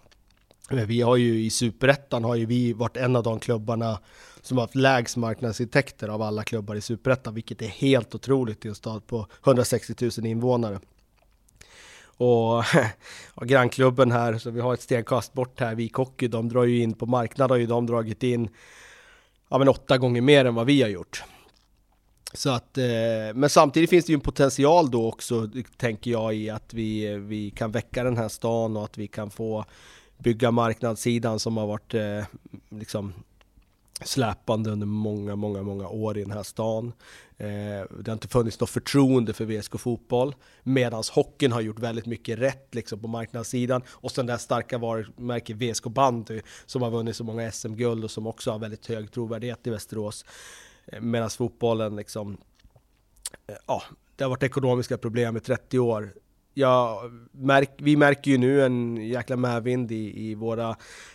[0.70, 4.00] Men vi har ju i Superettan har ju vi varit en av de klubbarna
[4.42, 8.68] som har haft lägst marknadsintäkter av alla klubbar i Superettan, vilket är helt otroligt i
[8.68, 10.80] en stad på 160 000 invånare.
[12.18, 12.64] Och,
[13.34, 16.82] och grannklubben här, så vi har ett stenkast bort här, Vik Hockey, de drar ju
[16.82, 18.50] in på marknaden har ju de dragit in
[19.50, 21.24] ja, men åtta gånger mer än vad vi har gjort.
[22.34, 22.86] Så att, eh,
[23.36, 27.50] men samtidigt finns det ju en potential då också, tänker jag, i att vi, vi
[27.50, 29.66] kan väcka den här stan och att vi kan få
[30.18, 32.24] bygga marknadssidan som har varit eh,
[32.70, 33.14] liksom
[34.06, 36.94] släpande under många, många, många år i den här stan.
[37.38, 37.48] Eh,
[38.00, 42.40] det har inte funnits något förtroende för VSK Fotboll, medan hockeyn har gjort väldigt mycket
[42.40, 43.82] rätt liksom, på marknadssidan.
[43.90, 48.12] Och sen det här starka varumärket VSK Bandy som har vunnit så många SM-guld och
[48.12, 50.26] som också har väldigt hög trovärdighet i Västerås.
[50.86, 52.38] Eh, medan fotbollen liksom,
[53.48, 53.84] eh, ja,
[54.16, 56.14] det har varit ekonomiska problem i 30 år
[56.58, 60.70] ja, märk, vi märker ju nu en jäkla medvind i, i våra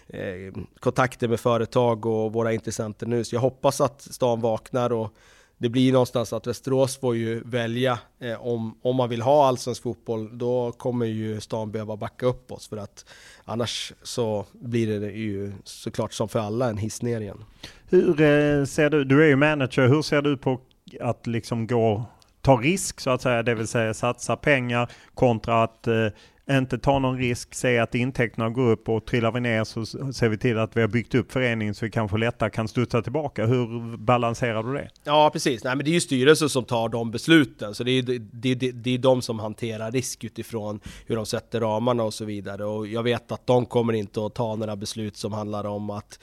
[0.09, 3.25] eh, kontakter med företag och våra intressenter nu.
[3.25, 5.15] Så jag hoppas att stan vaknar och
[5.59, 9.83] det blir någonstans att Västerås får ju välja eh, om, om man vill ha allsvensk
[9.83, 10.39] fotboll.
[10.39, 13.05] Då kommer ju stan behöva backa upp oss för att
[13.45, 17.45] annars så blir det ju såklart som för alla en hiss ner igen.
[17.89, 20.61] Hur eh, ser du, du är ju manager, hur ser du på
[21.01, 22.05] att liksom gå
[22.43, 26.07] ta risk så att säga, det vill säga satsa pengar kontra att eh,
[26.51, 30.29] inte ta någon risk, se att intäkterna går upp och trillar vi ner så ser
[30.29, 33.47] vi till att vi har byggt upp föreningen så vi kanske lättare kan studsa tillbaka.
[33.47, 34.89] Hur balanserar du det?
[35.05, 35.65] Ja, precis.
[35.65, 38.71] Nej, men det är ju styrelsen som tar de besluten, så det är, det, det,
[38.73, 42.65] det är de som hanterar risk utifrån hur de sätter ramarna och så vidare.
[42.65, 46.19] Och jag vet att de kommer inte att ta några beslut som handlar om att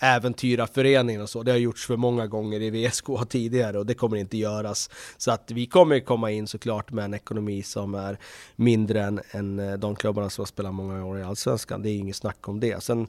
[0.00, 1.42] äventyra föreningen och så.
[1.42, 4.90] Det har gjorts för många gånger i VSK tidigare och det kommer inte göras.
[5.16, 8.18] Så att vi kommer komma in såklart med en ekonomi som är
[8.56, 11.82] mindre än, än eh, de klubbarna som har spelat många år i Allsvenskan.
[11.82, 12.82] Det är inget snack om det.
[12.82, 13.06] Sen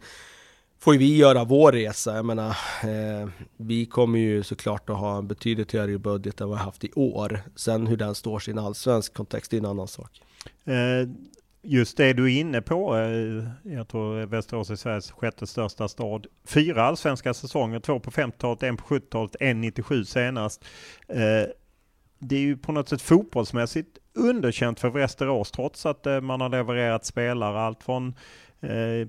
[0.80, 2.16] får vi göra vår resa.
[2.16, 2.50] Jag menar,
[2.84, 6.66] eh, vi kommer ju såklart att ha en betydligt högre budget än vad vi har
[6.66, 7.42] haft i år.
[7.56, 10.22] Sen hur den står sig i en allsvensk kontext är en annan sak.
[10.66, 11.10] Eh,
[11.64, 16.28] just det du är inne på, eh, jag tror Västerås är Sveriges sjätte största stad.
[16.48, 20.66] Fyra allsvenska säsonger, två på 50-talet, en på 70-talet, en 97 senast.
[21.08, 21.50] Eh,
[22.20, 26.50] det är ju på något sätt fotbollsmässigt underkänt för Västerås trots att eh, man har
[26.50, 28.16] levererat spelare, allt från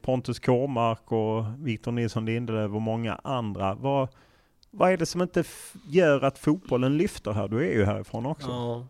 [0.02, 3.74] Pontus Kåmark och Victor Nilsson Lindelöf och många andra.
[3.74, 4.08] Vad,
[4.70, 5.44] vad är det som inte
[5.88, 7.48] gör att fotbollen lyfter här?
[7.48, 8.48] Du är ju härifrån också.
[8.48, 8.86] Ja.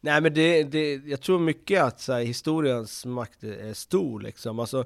[0.00, 4.58] Nej men det, det, jag tror mycket att så här, historiens makt är stor liksom.
[4.58, 4.84] Alltså,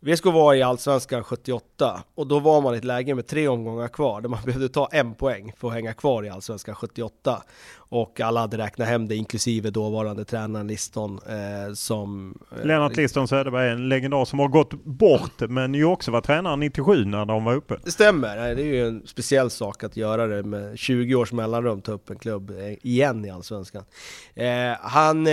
[0.00, 3.88] VSK var i Allsvenskan 78 och då var man i ett läge med tre omgångar
[3.88, 7.42] kvar där man behövde ta en poäng för att hänga kvar i Allsvenskan 78.
[7.76, 12.38] Och alla hade räknat hem det, inklusive dåvarande tränaren Liston eh, som...
[12.58, 16.56] Eh, Lennart Liston Söderberg, en legendar som har gått bort men ju också var tränare
[16.56, 17.76] 97 när de var uppe.
[17.84, 21.80] Det stämmer, det är ju en speciell sak att göra det med 20 års mellanrum,
[21.80, 23.84] ta upp en klubb eh, igen i Allsvenskan.
[24.34, 24.46] Eh,
[24.80, 25.26] han...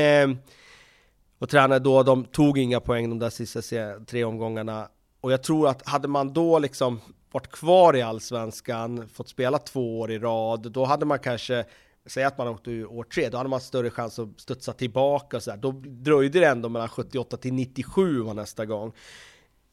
[1.39, 3.61] Och tränade då, de tog inga poäng de där sista
[4.05, 4.87] tre omgångarna.
[5.21, 9.99] Och jag tror att hade man då liksom varit kvar i Allsvenskan, fått spela två
[9.99, 11.65] år i rad, då hade man kanske
[12.07, 15.37] Säg att man åkte ur år tre, då hade man större chans att studsa tillbaka
[15.37, 15.57] och så där.
[15.57, 18.93] Då dröjde det ändå mellan 78 till 97 var nästa gång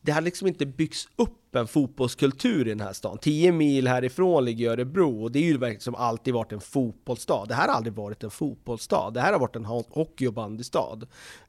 [0.02, 3.18] det har liksom inte byggts upp en fotbollskultur i den här stan.
[3.18, 7.46] 10 mil härifrån ligger Örebro och det är ju verkligen som alltid varit en fotbollsstad.
[7.48, 9.10] Det här har aldrig varit en fotbollsstad.
[9.10, 10.98] Det här har varit en hockey och bandystad.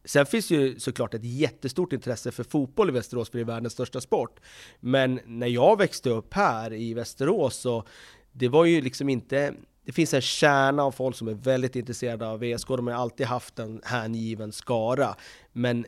[0.06, 3.74] Sen finns ju såklart ett jättestort intresse för fotboll i Västerås, för det är världens
[3.74, 4.39] största sport.
[4.80, 7.84] Men när jag växte upp här i Västerås så
[8.32, 9.54] det var ju liksom inte
[9.86, 12.68] det finns en kärna av folk som är väldigt intresserade av VSK.
[12.68, 15.16] De har alltid haft en hängiven skara.
[15.52, 15.86] Men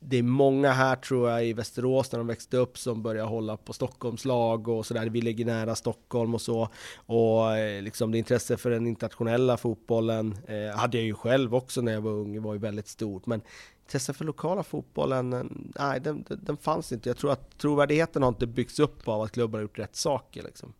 [0.00, 3.56] det är många här tror jag i Västerås när de växte upp som börjar hålla
[3.56, 5.06] på Stockholmslag och sådär.
[5.06, 6.68] Vi ligger nära Stockholm och så.
[7.06, 11.80] Och eh, liksom det intresse för den internationella fotbollen eh, hade jag ju själv också
[11.80, 13.26] när jag var ung, det var ju väldigt stort.
[13.26, 13.40] Men
[13.82, 15.42] intresset för lokala fotbollen, eh,
[15.78, 17.08] nej den, den fanns inte.
[17.08, 20.42] Jag tror att trovärdigheten har inte byggts upp av att klubbar har gjort rätt saker.
[20.42, 20.72] Liksom.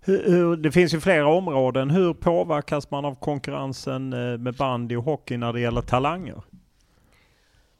[0.00, 1.90] Hur, hur, det finns ju flera områden.
[1.90, 6.42] Hur påverkas man av konkurrensen eh, med bandy och hockey när det gäller talanger?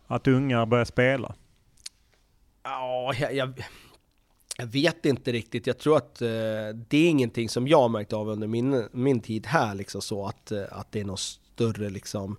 [0.07, 1.35] Att unga börjar spela?
[2.63, 3.63] Ja, jag, jag,
[4.59, 5.67] jag, vet inte riktigt.
[5.67, 6.29] Jag tror att eh,
[6.89, 10.53] det är ingenting som jag märkt av under min, min tid här, liksom så att,
[10.53, 11.21] eh, att det är något
[11.55, 12.37] större liksom,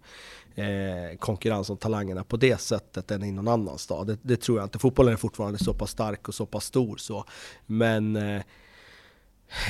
[0.56, 4.08] eh, konkurrens om talangerna på det sättet än i någon annan stad.
[4.08, 4.80] Det, det, tror jag inte.
[4.80, 7.26] Fotbollen är fortfarande så pass stark och så pass stor så.
[7.66, 8.42] Men eh,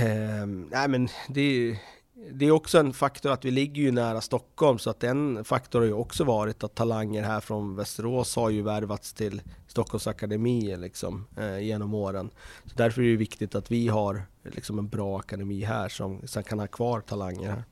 [0.02, 1.78] eh, nej men det är
[2.16, 5.80] det är också en faktor att vi ligger ju nära Stockholm, så att en faktor
[5.80, 10.78] har ju också varit att talanger här från Västerås har ju värvats till Stockholms akademi
[10.78, 12.30] liksom, eh, genom åren.
[12.66, 16.44] Så därför är det viktigt att vi har liksom, en bra akademi här som, som
[16.44, 17.64] kan ha kvar talanger här.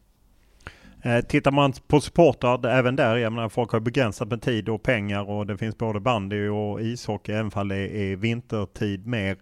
[1.18, 4.84] Eh, tittar man på supportrar, även där, jag menar folk har begränsat med tid och
[4.84, 9.38] pengar och det finns både bandy och ishockey, även om det är vintertid mer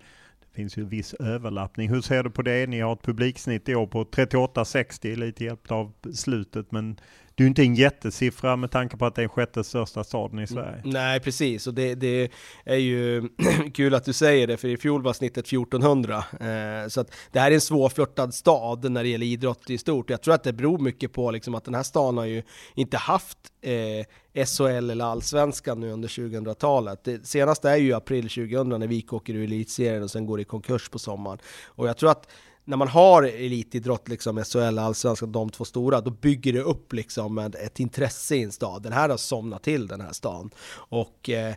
[0.56, 1.90] finns ju viss överlappning.
[1.90, 2.68] Hur ser du på det?
[2.68, 7.00] Ni har ett publiksnitt i år på 38-60, lite hjälpt av slutet, men
[7.42, 10.40] det är ju inte en jättesiffra med tanke på att det är sjätte största staden
[10.40, 10.82] i Sverige.
[10.86, 11.68] Nej, precis.
[11.68, 12.32] Och det, det
[12.66, 13.30] är ju
[13.74, 16.18] kul att du säger det, för i fjol var snittet 1400.
[16.18, 20.10] Eh, så att det här är en svårflörtad stad när det gäller idrott i stort.
[20.10, 22.44] Jag tror att det beror mycket på liksom att den här staden har ju
[22.76, 27.04] inte haft eh, SHL eller allsvenskan nu under 2000-talet.
[27.04, 30.44] Det senaste är ju april 2000 när VIK åker ur elitserien och sen går i
[30.44, 31.40] konkurs på sommaren.
[31.66, 32.28] Och jag tror att
[32.66, 37.38] när man har elitidrott, liksom SHL, allsvenskan, de två stora, då bygger det upp liksom
[37.38, 38.84] ett intresse i en stad.
[38.84, 40.50] Den här har somnat till, den här stan.
[40.74, 41.56] Och eh,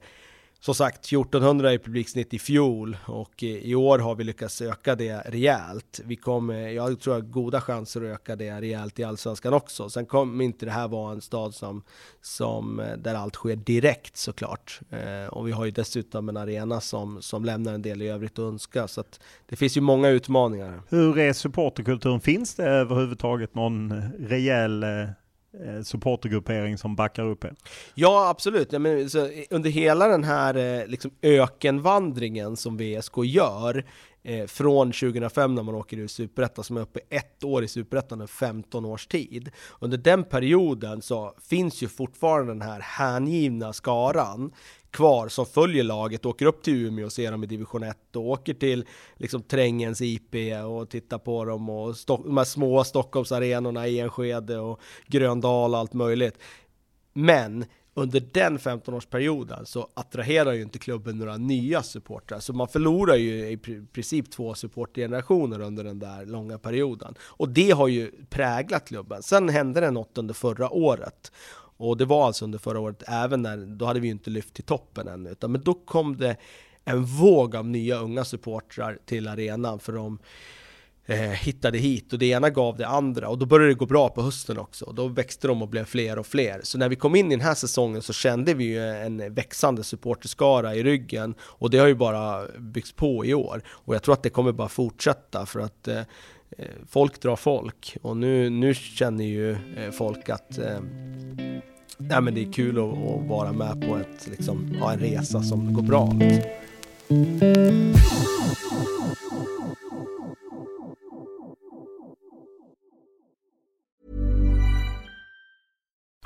[0.64, 5.16] som sagt 1400 i publiksnitt i fjol och i år har vi lyckats öka det
[5.16, 6.00] rejält.
[6.04, 9.52] Vi kommer, eh, jag tror jag har goda chanser att öka det rejält i Allsvenskan
[9.52, 9.90] också.
[9.90, 11.82] Sen kommer inte det här vara en stad som,
[12.22, 14.80] som, eh, där allt sker direkt såklart.
[14.90, 18.38] Eh, och vi har ju dessutom en arena som, som lämnar en del i övrigt
[18.38, 18.88] att önska.
[18.88, 20.82] Så att det finns ju många utmaningar.
[20.88, 22.20] Hur är supporterkulturen?
[22.20, 24.84] Finns det överhuvudtaget någon eh, rejäl
[25.62, 27.54] Eh, supportergruppering som backar upp er?
[27.94, 28.72] Ja, absolut.
[28.72, 33.84] Ja, men, så, under hela den här eh, liksom, ökenvandringen som VSK gör,
[34.24, 38.20] eh, från 2005 när man åker ur Superettan, som är uppe ett år i Superettan,
[38.20, 39.50] en 15 års tid.
[39.80, 44.52] Under den perioden så finns ju fortfarande den här hängivna skaran
[44.90, 48.28] kvar som följer laget, åker upp till Umeå och ser dem i division 1 och
[48.28, 48.84] åker till
[49.16, 50.34] liksom Trängens IP
[50.66, 56.38] och tittar på dem och de här små Stockholmsarenorna Enskede och Gröndal och allt möjligt.
[57.12, 63.16] Men under den 15-årsperioden så attraherar ju inte klubben några nya supportrar, så man förlorar
[63.16, 63.56] ju i
[63.92, 67.14] princip två supportgenerationer under den där långa perioden.
[67.20, 69.22] Och det har ju präglat klubben.
[69.22, 71.32] Sen hände det något under förra året
[71.76, 74.54] och det var alltså under förra året, även när, då hade vi ju inte lyft
[74.54, 76.36] till toppen ännu, utan men då kom det
[76.84, 80.18] en våg av nya unga supportrar till arenan för de
[81.06, 84.08] eh, hittade hit och det ena gav det andra och då började det gå bra
[84.08, 84.92] på hösten också.
[84.92, 86.60] Då växte de och blev fler och fler.
[86.62, 89.84] Så när vi kom in i den här säsongen så kände vi ju en växande
[89.84, 93.62] supporterskara i ryggen och det har ju bara byggts på i år.
[93.68, 96.04] Och jag tror att det kommer bara fortsätta för att eh, eh
[96.88, 100.80] folk drar folk och nu, nu känner ju eh, folk att eh,
[101.98, 105.42] nej men det är kul att, att, vara med på ett, liksom, ja, en resa
[105.42, 106.12] som går bra.
[106.18, 106.50] Liksom.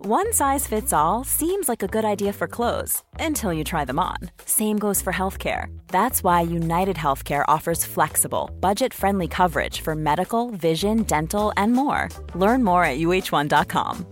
[0.00, 3.98] One size fits all seems like a good idea for clothes until you try them
[3.98, 4.30] on.
[4.44, 5.66] Same goes for healthcare.
[5.88, 12.08] That's why United Healthcare offers flexible, budget friendly coverage for medical, vision, dental, and more.
[12.34, 14.06] Learn more at uh1.com.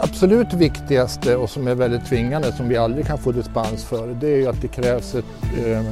[0.00, 4.28] Absolut viktigaste och som är väldigt tvingande, som vi aldrig kan få dispens för, det
[4.28, 5.24] är ju att det krävs ett
[5.66, 5.82] eh,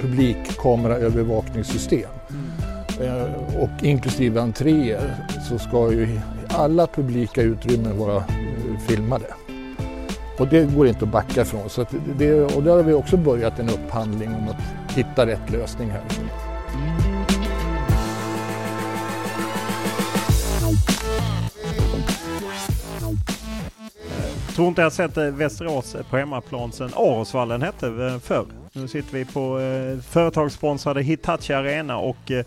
[0.00, 2.10] publikkameraövervakningssystem.
[3.00, 5.16] Eh, och inklusive entréer
[5.48, 8.24] så ska ju alla publika utrymmen vara eh,
[8.88, 9.26] filmade.
[10.38, 11.70] Och det går inte att backa ifrån.
[11.70, 11.86] Så
[12.18, 14.62] det, och där har vi också börjat en upphandling om att
[14.96, 16.02] hitta rätt lösning här.
[24.58, 28.46] tror inte jag sett eh, Västerås på hemmaplan sedan Arosvallen hette förr.
[28.72, 32.46] Nu sitter vi på eh, företagssponsrade Hitachi Arena och eh,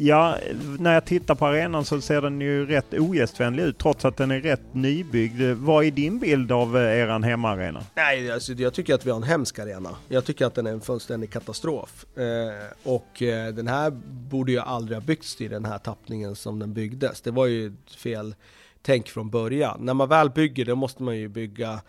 [0.00, 0.36] ja,
[0.78, 4.30] när jag tittar på arenan så ser den ju rätt ogästvänlig ut trots att den
[4.30, 5.42] är rätt nybyggd.
[5.42, 7.82] Vad är din bild av eh, eran hemmaarena?
[7.94, 9.96] Nej, alltså, jag tycker att vi har en hemsk arena.
[10.08, 12.06] Jag tycker att den är en fullständig katastrof.
[12.16, 13.90] Eh, och eh, den här
[14.30, 17.20] borde ju aldrig ha byggts i den här tappningen som den byggdes.
[17.20, 18.34] Det var ju fel
[18.82, 19.78] tänk från början.
[19.80, 21.80] När man väl bygger, då måste man ju bygga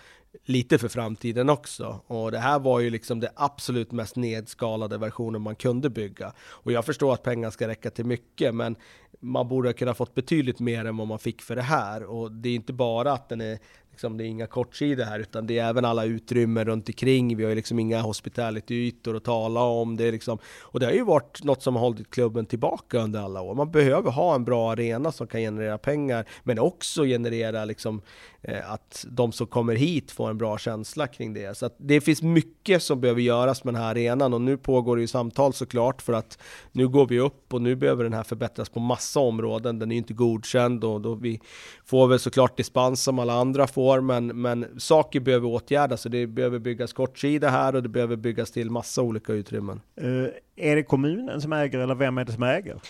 [0.46, 2.02] lite för framtiden också.
[2.08, 6.34] Och det här var ju liksom det absolut mest nedskalade versionen man kunde bygga.
[6.40, 8.76] Och jag förstår att pengar ska räcka till mycket, men
[9.20, 12.04] man borde ha kunnat fått betydligt mer än vad man fick för det här.
[12.04, 13.60] Och det är inte bara att den är
[13.92, 17.38] liksom, det är inga kortsidor här, utan det är även alla utrymmen runt omkring.
[17.38, 19.98] Vi har ju liksom inga hospitality-ytor att tala om.
[19.98, 23.20] Det är liksom, och det har ju varit något som har hållit klubben tillbaka under
[23.20, 23.56] alla år.
[23.56, 28.02] Man behöver ha en bra arena som kan generera pengar, men också generera liksom,
[28.44, 31.58] Eh, att de som kommer hit får en bra känsla kring det.
[31.58, 35.02] Så det finns mycket som behöver göras med den här arenan och nu pågår det
[35.02, 36.38] ju samtal såklart för att
[36.72, 39.80] nu går vi upp och nu behöver den här förbättras på massa områden.
[39.80, 41.40] Den är ju inte godkänd och då vi
[41.86, 46.06] får väl såklart dispens som alla andra får, men, men saker behöver åtgärdas.
[46.06, 49.82] och det behöver byggas kortsida här och det behöver byggas till massa olika utrymmen.
[50.02, 52.82] Uh, är det kommunen som äger eller vem är det som äger?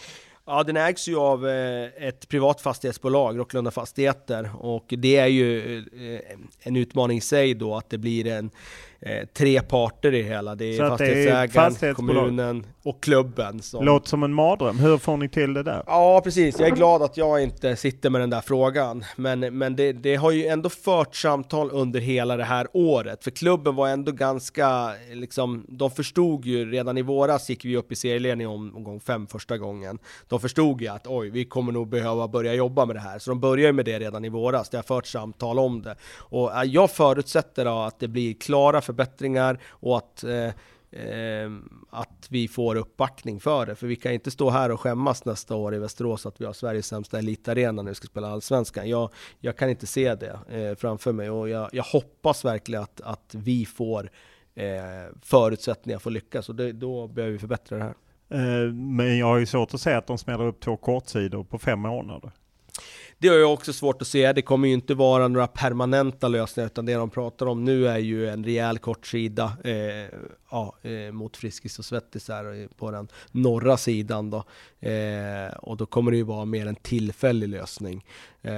[0.45, 5.77] Ja, den ägs ju av eh, ett privat fastighetsbolag, Rocklunda Fastigheter, och det är ju
[5.77, 8.51] eh, en utmaning i sig då att det blir en
[8.99, 10.55] eh, tre parter i hela.
[10.55, 13.61] Det är fastighetsägaren, kommunen och klubben.
[13.61, 13.85] Som...
[13.85, 14.79] Låter som en mardröm.
[14.79, 15.83] Hur får ni till det där?
[15.87, 16.59] Ja, precis.
[16.59, 19.03] Jag är glad att jag inte sitter med den där frågan.
[19.15, 23.23] Men, men det, det har ju ändå fört samtal under hela det här året.
[23.23, 27.91] För klubben var ändå ganska, liksom, de förstod ju redan i våras gick vi upp
[27.91, 29.99] i serieledning om, omgång fem första gången.
[30.27, 33.19] De förstod ju att oj, vi kommer nog behöva börja jobba med det här.
[33.19, 34.69] Så de började med det redan i våras.
[34.69, 35.95] Det har fört samtal om det.
[36.17, 40.49] Och jag förutsätter då att det blir klara förbättringar och att eh,
[40.91, 41.51] eh,
[41.89, 43.75] att vi får uppbackning för det.
[43.75, 46.53] För vi kan inte stå här och skämmas nästa år i Västerås att vi har
[46.53, 48.89] Sveriges sämsta elitarena när vi ska spela Allsvenskan.
[48.89, 53.01] Jag, jag kan inte se det eh, framför mig och jag, jag hoppas verkligen att,
[53.01, 54.11] att vi får
[54.55, 54.65] eh,
[55.21, 57.95] förutsättningar för att lyckas och det, då behöver vi förbättra det här.
[58.29, 61.59] Eh, men jag har ju svårt att säga att de smäller upp två kortsidor på
[61.59, 62.31] fem månader.
[63.21, 64.33] Det har jag också svårt att se.
[64.33, 67.97] Det kommer ju inte vara några permanenta lösningar, utan det de pratar om nu är
[67.97, 70.19] ju en rejäl kortsida eh,
[70.51, 74.43] ja, eh, mot Friskis och Svettis här eh, på den norra sidan då.
[74.87, 78.05] Eh, och då kommer det ju vara mer en tillfällig lösning.
[78.41, 78.53] Eh,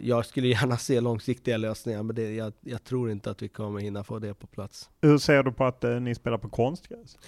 [0.00, 3.80] jag skulle gärna se långsiktiga lösningar, men det, jag, jag, tror inte att vi kommer
[3.80, 4.90] hinna få det på plats.
[5.00, 7.18] Hur ser du på att eh, ni spelar på konstgräs?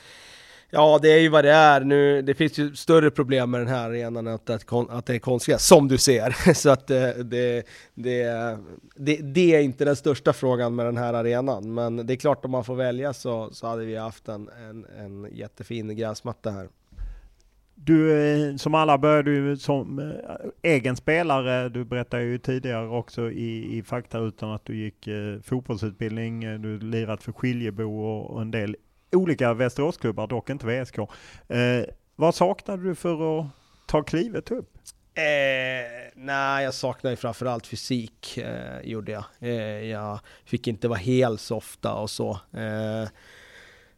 [0.71, 1.81] Ja, det är ju vad det är.
[1.81, 5.19] Nu, det finns ju större problem med den här arenan än att, att det är
[5.19, 6.53] konstiga, som du ser.
[6.55, 8.59] Så att eh, det, det,
[8.97, 11.75] det, det, är inte den största frågan med den här arenan.
[11.75, 14.87] Men det är klart, om man får välja så, så hade vi haft en, en,
[14.99, 16.69] en jättefin gräsmatta här.
[17.75, 21.69] Du, eh, som alla började du som eh, egen spelare.
[21.69, 26.63] Du berättade ju tidigare också i, i fakta utan att du gick eh, fotbollsutbildning.
[26.63, 28.77] Du lirat för Skiljebo och, och en del
[29.13, 30.99] olika Västeråsklubbar, dock inte VSK.
[30.99, 31.85] Eh,
[32.17, 33.47] vad saknade du för att
[33.87, 34.79] ta klivet upp?
[35.15, 39.25] Eh, nej, jag saknade framförallt fysik, eh, gjorde jag.
[39.39, 42.31] Eh, jag fick inte vara hel så ofta och så.
[42.53, 43.09] Eh,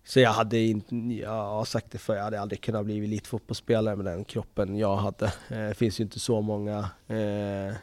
[0.05, 3.97] så jag hade inte, jag har sagt det för jag hade aldrig kunnat bli elitfotbollsspelare
[3.97, 5.27] med den kroppen jag hade.
[5.27, 7.75] Eh, det finns ju inte så många eh,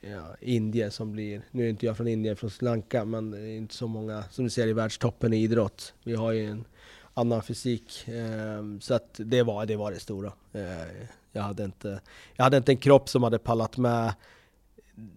[0.00, 3.40] ja, indier som blir, nu är inte jag från Indien, från Sri Lanka, men det
[3.40, 5.94] är inte så många som du ser i världstoppen i idrott.
[6.04, 6.64] Vi har ju en
[7.14, 8.08] annan fysik.
[8.08, 10.32] Eh, så att det var det, var det stora.
[10.52, 12.00] Eh, jag, hade inte,
[12.34, 14.14] jag hade inte en kropp som hade pallat med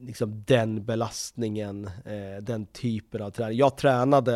[0.01, 3.57] liksom den belastningen, eh, den typen av träning.
[3.57, 4.35] Jag tränade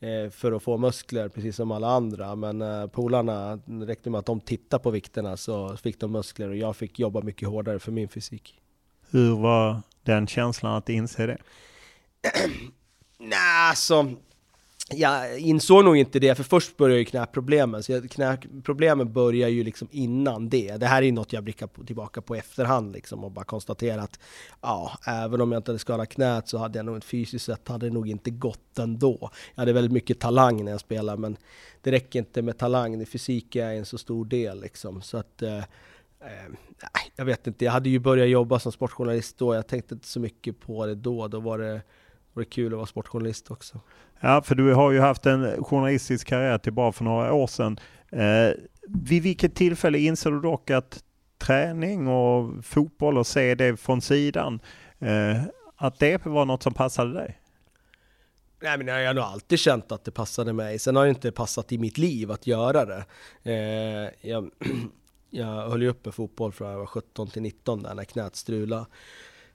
[0.00, 4.40] eh, för att få muskler precis som alla andra, men polarna, räckte med att de
[4.40, 8.08] tittade på vikterna så fick de muskler och jag fick jobba mycket hårdare för min
[8.08, 8.60] fysik.
[9.10, 11.38] Hur var den känslan att inse det?
[13.18, 14.14] Nej, alltså
[14.88, 19.88] jag insåg nog inte det, för först började ju knäproblemen, så knäproblemen börjar ju liksom
[19.90, 20.76] innan det.
[20.76, 23.98] Det här är ju något jag blickar på, tillbaka på efterhand liksom och bara konstaterar
[23.98, 24.20] att
[24.60, 27.86] ja, även om jag inte hade skadat knät så hade jag nog fysiskt sett hade
[27.86, 29.30] det nog inte gått ändå.
[29.54, 31.36] Jag hade väldigt mycket talang när jag spelade, men
[31.82, 35.02] det räcker inte med talang, fysik är en så stor del liksom.
[35.02, 35.64] Så att eh, eh,
[37.16, 40.20] jag vet inte, jag hade ju börjat jobba som sportjournalist då, jag tänkte inte så
[40.20, 41.82] mycket på det då, då var det
[42.36, 43.80] var det kul att vara sportjournalist också.
[44.20, 47.80] Ja, för du har ju haft en journalistisk karriär till bara för några år sedan.
[48.10, 48.50] Eh,
[48.88, 51.02] vid vilket tillfälle inser du dock att
[51.38, 54.60] träning och fotboll och se det från sidan,
[54.98, 55.42] eh,
[55.76, 57.40] att det var något som passade dig?
[58.62, 60.78] Nej, men jag har nog alltid känt att det passade mig.
[60.78, 63.04] Sen har det inte passat i mitt liv att göra det.
[63.42, 64.50] Eh, jag,
[65.30, 68.86] jag höll ju uppe fotboll från jag var 17 till 19 där när knät strulade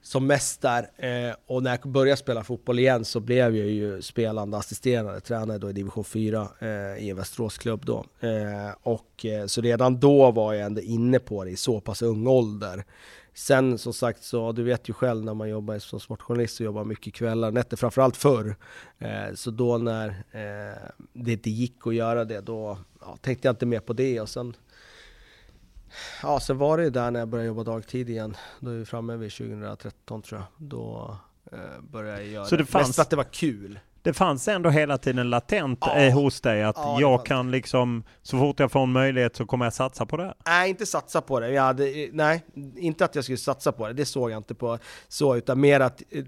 [0.02, 0.90] som mest där.
[0.98, 5.58] Eh, och när jag började spela fotboll igen så blev jag ju spelande assisterande tränare
[5.58, 6.68] då i division 4 eh,
[7.06, 8.06] i en Västeråsklubb då.
[8.20, 12.02] Eh, och eh, så redan då var jag ändå inne på det i så pass
[12.02, 12.86] ung ålder.
[13.34, 16.84] Sen som sagt så, du vet ju själv när man jobbar som sportjournalist så jobbar
[16.84, 18.56] mycket kvällar och nätter, framförallt förr.
[19.00, 20.78] Eh, så då när eh,
[21.14, 24.30] det inte gick att göra det, då ja, tänkte jag inte mer på det och
[24.30, 24.56] sen
[26.24, 28.38] Ja, sen var det där när jag började jobba dagtid igen.
[28.60, 30.68] Då är vi framme vid 2013 tror jag.
[30.68, 31.18] Då
[31.52, 32.66] eh, började jag göra Så det.
[32.66, 33.80] Fanns, Mest att det var kul.
[34.04, 35.96] Det fanns ändå hela tiden latent ja.
[35.96, 39.46] eh, hos dig att ja, jag kan liksom, så fort jag får en möjlighet så
[39.46, 40.34] kommer jag satsa på det?
[40.46, 41.52] Nej, inte satsa på det.
[41.52, 43.94] Jag hade, nej, inte att jag skulle satsa på det.
[43.94, 44.78] Det såg jag inte på
[45.08, 46.24] så, utan mer att eh,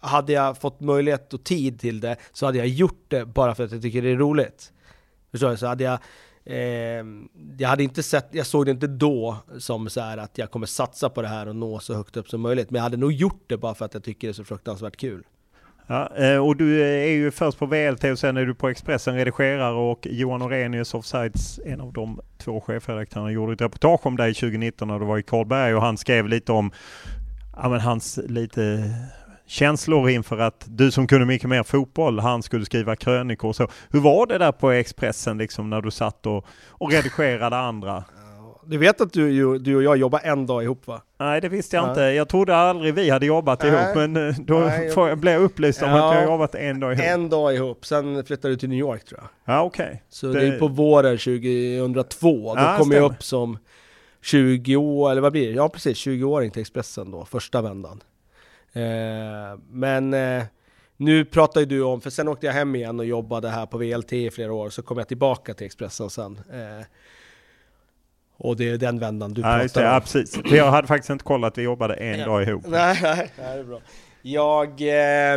[0.00, 3.64] hade jag fått möjlighet och tid till det så hade jag gjort det bara för
[3.64, 4.72] att jag tycker det är roligt.
[5.30, 5.56] Förstår du?
[5.56, 5.98] Så hade jag
[6.48, 7.04] Eh,
[7.58, 11.08] jag, hade inte sett, jag såg det inte då som så att jag kommer satsa
[11.08, 12.70] på det här och nå så högt upp som möjligt.
[12.70, 14.96] Men jag hade nog gjort det bara för att jag tycker det är så fruktansvärt
[14.96, 15.22] kul.
[15.86, 18.68] Ja, eh, och du eh, är ju först på VLT och sen är du på
[18.68, 24.16] Expressen redigerare och Johan Orenius Offsides, en av de två chefredaktörerna, gjorde ett reportage om
[24.16, 26.72] dig 2019 när du var i Karlberg och han skrev lite om
[27.56, 28.94] ja, men hans lite
[29.48, 33.68] känslor inför att du som kunde mycket mer fotboll, han skulle skriva krönikor och så.
[33.90, 38.04] Hur var det där på Expressen liksom när du satt och, och redigerade andra?
[38.66, 41.02] Du vet att du, du och jag jobbar en dag ihop va?
[41.18, 41.90] Nej det visste jag Nej.
[41.90, 42.02] inte.
[42.02, 43.72] Jag trodde aldrig vi hade jobbat Nej.
[43.72, 46.80] ihop men eh, då Nej, jag, blev jag upplyst om ja, att har jobbat en
[46.80, 47.04] dag ihop.
[47.04, 49.54] En dag ihop, sen flyttade du till New York tror jag.
[49.54, 49.86] Ja okej.
[49.86, 49.98] Okay.
[50.08, 50.40] Så det...
[50.40, 53.58] det är på våren 2002, då ja, kom jag upp som
[54.22, 55.54] 20 år, eller vad blir det?
[55.54, 58.00] Ja precis, 20-åring till Expressen då, första vändan.
[58.78, 60.44] Eh, men eh,
[60.96, 63.78] nu pratar ju du om, för sen åkte jag hem igen och jobbade här på
[63.78, 66.40] VLT i flera år, så kom jag tillbaka till Expressen sen.
[66.52, 66.86] Eh,
[68.36, 69.94] och det är den vändan du ja, pratar det, om.
[69.94, 70.40] Ja, precis.
[70.44, 72.26] jag hade faktiskt inte kollat, vi jobbade en ja.
[72.26, 72.64] dag ihop.
[72.66, 73.80] Nej, nej, det är bra.
[74.22, 74.80] Jag...
[74.80, 75.34] Eh,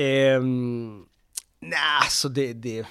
[0.00, 0.42] eh,
[1.60, 2.86] nej, alltså det, det,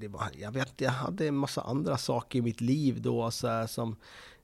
[0.00, 3.48] det, var, jag vet jag hade en massa andra saker i mitt liv då så
[3.48, 3.96] här, som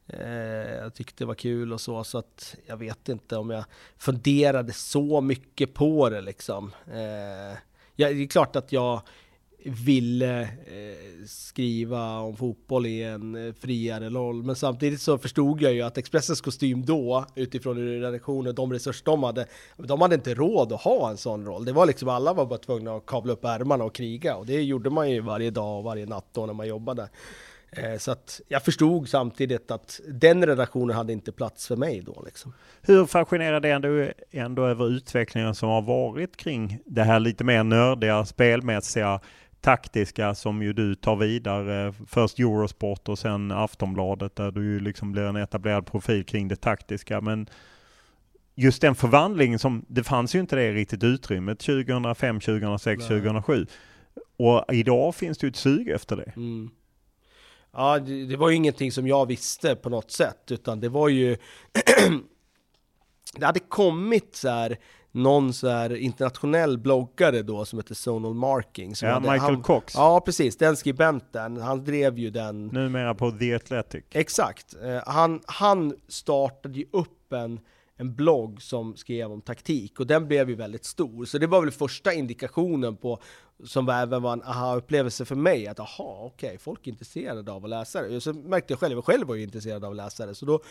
[0.09, 3.65] Eh, jag tyckte det var kul och så, så att jag vet inte om jag
[3.99, 6.73] funderade så mycket på det liksom.
[6.93, 7.59] Eh,
[7.97, 9.01] ja, det är klart att jag
[9.65, 15.83] ville eh, skriva om fotboll i en friare roll, men samtidigt så förstod jag ju
[15.83, 19.47] att Expressens kostym då, utifrån redaktionen, de resurser de hade,
[19.77, 21.65] de hade inte råd att ha en sån roll.
[21.65, 24.63] Det var liksom, alla var bara tvungna att kavla upp ärmarna och kriga, och det
[24.63, 27.09] gjorde man ju varje dag och varje natt då när man jobbade.
[27.71, 32.23] Eh, så att jag förstod samtidigt att den redaktionen hade inte plats för mig då.
[32.27, 32.53] Liksom.
[32.83, 37.65] Hur fascinerad är du ändå över utvecklingen som har varit kring det här lite mer
[37.65, 39.21] nördiga, spelmässiga,
[39.61, 41.95] taktiska som ju du tar vidare.
[42.07, 46.57] Först Eurosport och sen Aftonbladet där du ju liksom blir en etablerad profil kring det
[46.57, 47.21] taktiska.
[47.21, 47.49] Men
[48.55, 53.09] just den förvandlingen som, det fanns ju inte det riktigt utrymmet 2005, 2006, Nej.
[53.09, 53.67] 2007.
[54.37, 56.33] Och idag finns det ju ett sug efter det.
[56.37, 56.71] Mm.
[57.77, 61.09] Ja, det, det, var ju ingenting som jag visste på något sätt, utan det var
[61.09, 61.37] ju...
[63.37, 64.79] det hade kommit så här
[65.17, 68.97] någon så här internationell bloggare då som heter Zonal Marking.
[68.97, 69.95] Som ja, hade, Michael han, Cox.
[69.95, 70.57] Ja, precis.
[70.57, 71.57] Den skribenten.
[71.57, 72.67] Han drev ju den.
[72.67, 74.05] Numera på The Athletic.
[74.11, 74.75] Exakt.
[74.83, 77.61] Eh, han, han startade ju upp en,
[77.97, 81.25] en blogg som skrev om taktik och den blev ju väldigt stor.
[81.25, 83.23] Så det var väl första indikationen på,
[83.65, 87.65] som även var en aha-upplevelse för mig, att aha, okej, okay, folk är intresserade av
[87.65, 88.21] att läsa det.
[88.21, 90.35] Så märkte jag själv, jag själv var ju intresserad av att läsa det.
[90.35, 90.63] Så då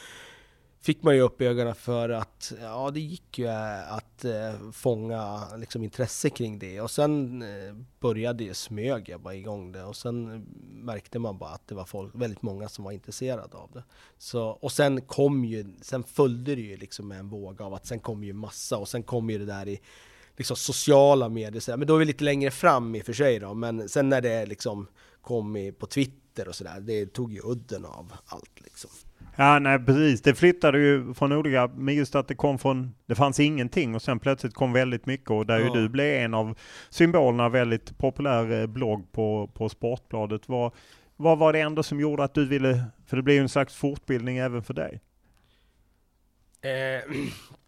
[0.86, 5.44] fick man ju upp ögonen för att ja, det gick ju eh, att eh, fånga
[5.58, 6.82] liksom, intresse kring det.
[6.82, 10.46] Och sen eh, började ju smög jag bara igång det och sen
[10.84, 13.84] märkte man bara att det var folk, väldigt många som var intresserade av det.
[14.18, 17.86] Så, och sen kom ju, sen följde det ju liksom med en våg av att
[17.86, 19.80] sen kom ju massa och sen kom ju det där i
[20.38, 23.40] liksom sociala medier, så men då är vi lite längre fram i och för sig
[23.40, 24.88] då, men sen när det liksom
[25.22, 28.90] kom på Twitter och sådär, det tog ju udden av allt liksom.
[29.36, 30.22] Ja, nej precis.
[30.22, 34.02] Det flyttade ju från olika, men just att det kom från, det fanns ingenting och
[34.02, 35.66] sen plötsligt kom väldigt mycket och där ja.
[35.66, 36.58] ju du blev en av
[36.90, 40.50] symbolerna, väldigt populär eh, blogg på, på Sportbladet.
[40.50, 40.74] Vad,
[41.16, 43.76] vad var det ändå som gjorde att du ville, för det blev ju en slags
[43.76, 45.02] fortbildning även för dig?
[46.62, 47.16] Eh,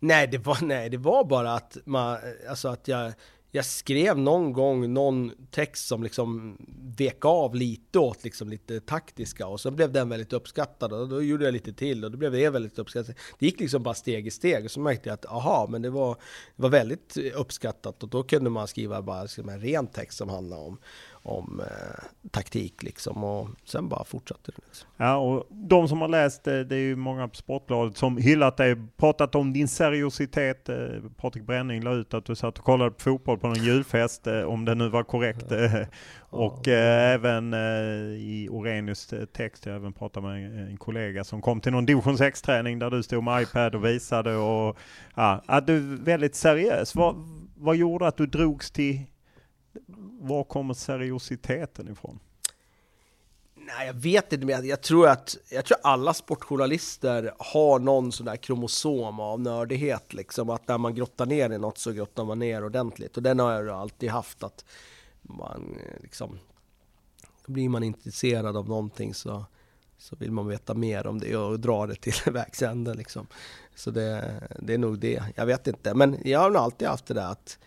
[0.00, 2.18] nej, det var, nej, det var bara att, man,
[2.48, 3.12] alltså att jag
[3.50, 6.56] jag skrev någon gång någon text som liksom
[6.98, 11.22] vek av lite åt liksom lite taktiska och så blev den väldigt uppskattad och då
[11.22, 13.16] gjorde jag lite till och då blev det väldigt uppskattat.
[13.38, 15.90] Det gick liksom bara steg i steg och så märkte jag att aha, men det
[15.90, 16.14] var,
[16.56, 20.28] det var väldigt uppskattat och då kunde man skriva bara liksom en ren text som
[20.28, 20.78] handlade om
[21.22, 24.62] om eh, taktik liksom och sen bara fortsatte det.
[24.66, 24.88] Liksom.
[24.96, 28.56] Ja, och de som har läst det, det är ju många på Sportbladet som hyllat
[28.56, 30.68] dig, pratat om din seriositet.
[30.68, 30.76] Eh,
[31.16, 34.40] Patrik Bränning la ut att du satt och kollade på fotboll på någon julfest, eh,
[34.40, 35.46] om det nu var korrekt.
[35.50, 35.84] Ja.
[36.30, 36.72] och ja.
[36.72, 42.16] även i Orenius text, jag även pratat med en kollega som kom till någon division
[42.16, 44.76] 6-träning där du stod med iPad och visade och
[45.14, 46.94] ja, att du är väldigt seriös.
[46.94, 47.14] Vad,
[47.56, 49.00] vad gjorde att du drogs till
[50.20, 52.18] var kommer seriositeten ifrån?
[53.76, 58.26] Nej, jag vet inte, men jag tror att jag tror alla sportjournalister har någon sån
[58.26, 60.50] där kromosom av nördighet, liksom.
[60.50, 63.16] Att när man grottar ner i något så grottar man ner ordentligt.
[63.16, 64.64] Och den har jag alltid haft, att
[65.22, 66.38] man eh, liksom...
[67.46, 69.44] Blir man intresserad av någonting så,
[69.98, 73.26] så vill man veta mer om det och dra det till vägs ände, liksom.
[73.74, 75.22] Så det, det är nog det.
[75.36, 77.58] Jag vet inte, men jag har nog alltid haft det där att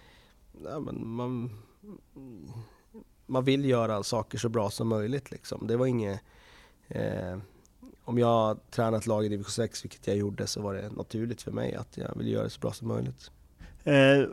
[0.64, 1.50] ja, men man
[3.26, 5.32] man vill göra saker så bra som möjligt.
[5.32, 5.68] Liksom.
[5.68, 6.20] Det var inget...
[6.88, 7.38] Eh,
[8.04, 11.52] om jag tränat lag i division 6, vilket jag gjorde, så var det naturligt för
[11.52, 13.32] mig att jag vill göra det så bra som möjligt.
[13.84, 14.30] Eh,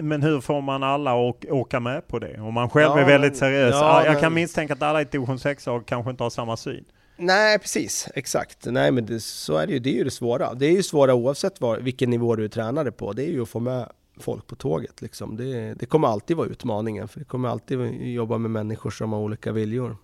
[0.00, 2.40] men hur får man alla att åka med på det?
[2.40, 3.74] Om man själv ja, är väldigt seriös.
[3.74, 4.22] Ja, jag men...
[4.22, 6.84] kan misstänka att alla i division 6-lag kanske inte har samma syn.
[7.16, 8.08] Nej, precis.
[8.14, 8.66] Exakt.
[8.66, 9.78] Nej, men det, så är det ju.
[9.78, 10.54] Det är ju det svåra.
[10.54, 13.12] Det är ju svåra oavsett var, vilken nivå du är tränare på.
[13.12, 15.02] Det är ju att få med folk på tåget.
[15.02, 15.36] Liksom.
[15.36, 17.78] Det, det, kommer alltid vara utmaningen, för det kommer alltid
[18.14, 19.96] jobba med människor som har olika viljor.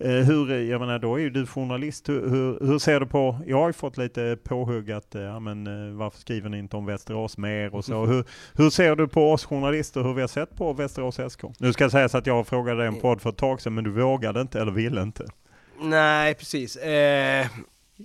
[0.00, 2.08] Eh, hur, jag menar, då är ju du journalist.
[2.08, 5.40] Hur, hur, hur, ser du på, jag har ju fått lite påhugg att, eh, ja
[5.40, 8.06] men eh, varför skriver ni inte om Västerås mer och så.
[8.06, 11.42] Hur, hur ser du på oss journalister, hur vi har sett på Västerås SK?
[11.58, 13.74] Nu ska jag säga så att jag frågade dig en podd för ett tag sedan,
[13.74, 15.26] men du vågade inte eller ville inte.
[15.80, 16.76] Nej, precis.
[16.76, 17.46] Eh...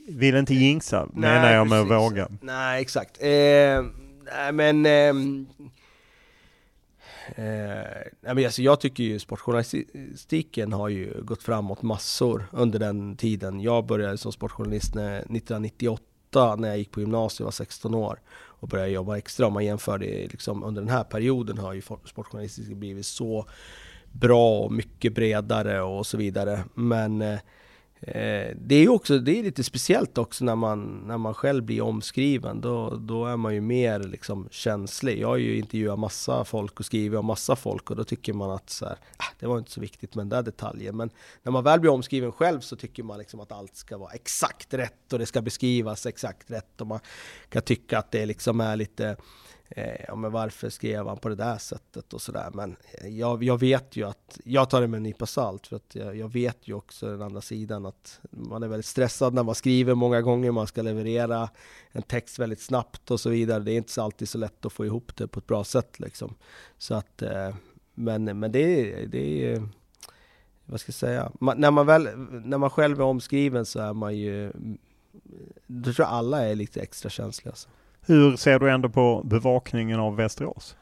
[0.08, 1.98] Vill inte jinxa, menar jag med precis.
[1.98, 2.28] våga.
[2.42, 3.18] Nej, exakt.
[3.22, 4.86] Eh Nej men...
[4.86, 5.48] Ehm,
[7.36, 7.44] eh,
[8.22, 13.60] nej, men alltså jag tycker ju sportjournalistiken har ju gått framåt massor under den tiden.
[13.60, 18.68] Jag började som sportjournalist 1998 när jag gick på gymnasiet, och var 16 år och
[18.68, 19.48] började jobba extra.
[19.48, 23.46] Om man jämför det liksom, under den här perioden har ju sportjournalistiken blivit så
[24.12, 26.64] bra och mycket bredare och så vidare.
[26.74, 27.40] Men eh,
[28.08, 31.82] Eh, det är också det är lite speciellt också när man, när man själv blir
[31.82, 32.62] omskriven.
[32.62, 35.20] Då, då är man ju mer liksom känslig.
[35.20, 38.52] Jag har ju intervjuat massa folk och skrivit om massa folk och då tycker man
[38.52, 40.98] att så här, ah, det var inte så viktigt med den där detaljen.
[40.98, 41.10] Men
[41.44, 44.74] när man väl blir omskriven själv så tycker man liksom att allt ska vara exakt
[44.74, 46.82] rätt och det ska beskrivas exakt rätt.
[46.82, 47.00] Och man
[47.50, 49.18] kan tycka att det liksom är lite
[49.76, 52.50] Eh, ja, men varför skrev han på det där sättet och sådär.
[52.54, 55.76] Men eh, jag, jag, vet ju att, jag tar det med en nypa salt, för
[55.76, 59.44] att jag, jag, vet ju också den andra sidan att man är väldigt stressad när
[59.44, 61.50] man skriver många gånger, man ska leverera
[61.92, 63.64] en text väldigt snabbt och så vidare.
[63.64, 66.36] Det är inte alltid så lätt att få ihop det på ett bra sätt liksom.
[66.78, 67.56] Så att, eh,
[67.94, 69.68] men, men det, är, det är
[70.66, 72.10] vad ska jag säga, man, när, man väl,
[72.46, 74.78] när man själv är omskriven så är man ju, mm,
[75.68, 77.52] då tror jag alla är lite extra känsliga.
[77.52, 77.70] Alltså.
[78.06, 80.76] Hur ser du ändå på bevakningen av Västerås?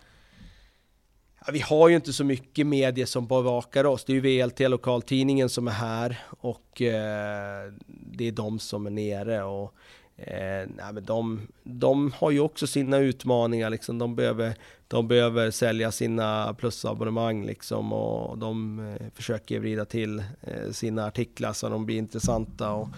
[1.46, 4.06] Ja, vi har ju inte så mycket medier som bevakar oss.
[4.06, 8.90] Det är ju VLT, lokaltidningen, som är här och eh, det är de som är
[8.90, 9.44] nere.
[9.44, 9.76] Och,
[10.24, 13.98] Eh, nej, men de, de har ju också sina utmaningar liksom.
[13.98, 14.56] De behöver,
[14.88, 21.54] de behöver sälja sina plusabonnemang liksom och de eh, försöker vrida till eh, sina artiklar
[21.54, 22.72] så de blir intressanta.
[22.72, 22.90] Och,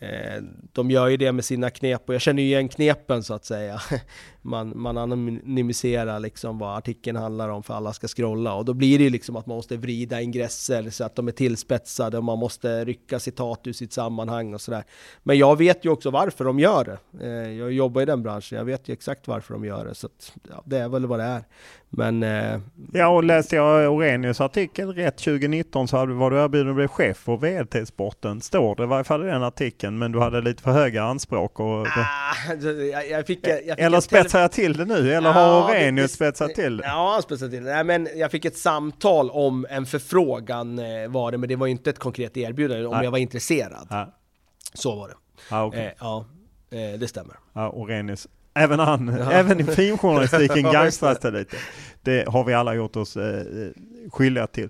[0.00, 0.42] Eh,
[0.72, 3.44] de gör ju det med sina knep och jag känner ju igen knepen så att
[3.44, 3.80] säga.
[4.42, 8.98] Man, man anonymiserar liksom vad artikeln handlar om för alla ska scrolla och då blir
[8.98, 12.38] det ju liksom att man måste vrida ingresser så att de är tillspetsade och man
[12.38, 14.84] måste rycka citat ur sitt sammanhang och sådär.
[15.22, 17.26] Men jag vet ju också varför de gör det.
[17.26, 19.94] Eh, jag jobbar i den branschen, jag vet ju exakt varför de gör det.
[19.94, 21.44] Så att, ja, det är väl vad det är.
[21.90, 22.22] Men...
[22.22, 22.60] Eh,
[22.92, 27.16] ja, och läste jag Orenius artikel rätt 2019 så var du erbjuden att bli chef
[27.16, 30.70] för VD-sporten, Står det i varje fall i den artikeln, men du hade lite för
[30.70, 31.60] höga anspråk.
[31.60, 35.14] Och, ah, jag, jag fick, jag fick eller spetsar jag till det nu?
[35.14, 36.84] Eller ja, har Orenius spetsat till det?
[36.86, 37.74] Ja, han spetsat till det.
[37.74, 41.66] Nej, men jag fick ett samtal om en förfrågan eh, var det, men det var
[41.66, 43.04] ju inte ett konkret erbjudande om Nej.
[43.04, 43.86] jag var intresserad.
[43.90, 44.14] Ja.
[44.74, 45.14] Så var det.
[45.50, 45.80] Ah, okay.
[45.80, 46.24] eh, ja,
[46.70, 47.36] eh, det stämmer.
[47.52, 49.30] Ja, Orenius Även han, ja.
[49.32, 51.56] även i filmjournalistiken gangstras det lite.
[52.02, 53.44] Det har vi alla gjort oss eh,
[54.10, 54.68] skyldiga till.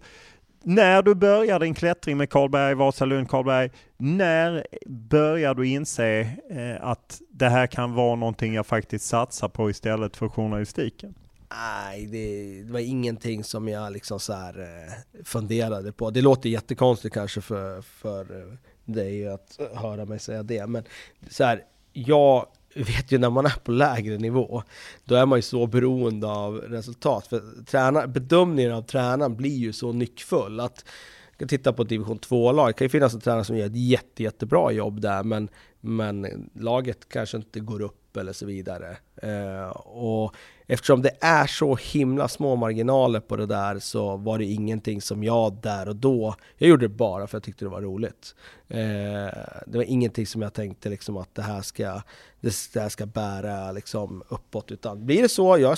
[0.69, 7.21] När du börjar din klättring med Karlberg, Vasalund, Karlberg, när börjar du inse eh, att
[7.31, 11.15] det här kan vara någonting jag faktiskt satsar på istället för journalistiken?
[11.51, 16.11] Nej, det, det var ingenting som jag liksom så här, eh, funderade på.
[16.11, 18.55] Det låter jättekonstigt kanske för, för eh,
[18.85, 20.85] dig att höra mig säga det, men
[21.31, 21.63] så här,
[21.93, 22.47] jag
[22.83, 24.63] vet ju när man är på lägre nivå,
[25.05, 27.27] då är man ju så beroende av resultat.
[27.27, 30.85] För tränar, bedömningen av tränaren blir ju så nyckfull att
[31.31, 33.77] jag kan titta på division 2-lag, det kan ju finnas en tränare som gör ett
[33.77, 35.49] jätte, jättebra jobb där, men,
[35.81, 38.97] men laget kanske inte går upp eller så vidare.
[39.23, 40.35] Eh, och
[40.67, 45.25] eftersom det är så himla små marginaler på det där så var det ingenting som
[45.25, 48.35] jag där och då, jag gjorde det bara för att jag tyckte det var roligt.
[48.69, 52.03] Eh, det var ingenting som jag tänkte liksom att det här ska,
[52.41, 55.77] det här ska bära liksom uppåt, utan blir det så, jag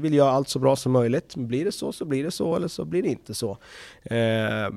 [0.00, 2.68] vill göra allt så bra som möjligt, blir det så så blir det så, eller
[2.68, 3.58] så blir det inte så.
[4.02, 4.68] Eh,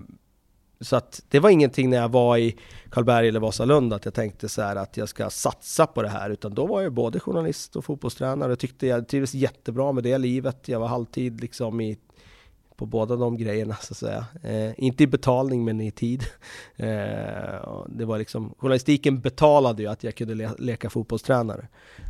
[0.82, 2.56] så att det var ingenting när jag var i
[2.90, 6.54] Karlberg eller Vasalund att jag tänkte så att jag ska satsa på det här, utan
[6.54, 8.52] då var jag både journalist och fotbollstränare.
[8.52, 10.68] och tyckte jag trivdes jättebra med det livet.
[10.68, 11.98] Jag var halvtid liksom i
[12.82, 14.26] på båda de grejerna så att säga.
[14.44, 16.24] Eh, inte i betalning men i tid.
[16.76, 16.88] Eh,
[17.90, 21.68] det var liksom, journalistiken betalade ju att jag kunde le leka fotbollstränare.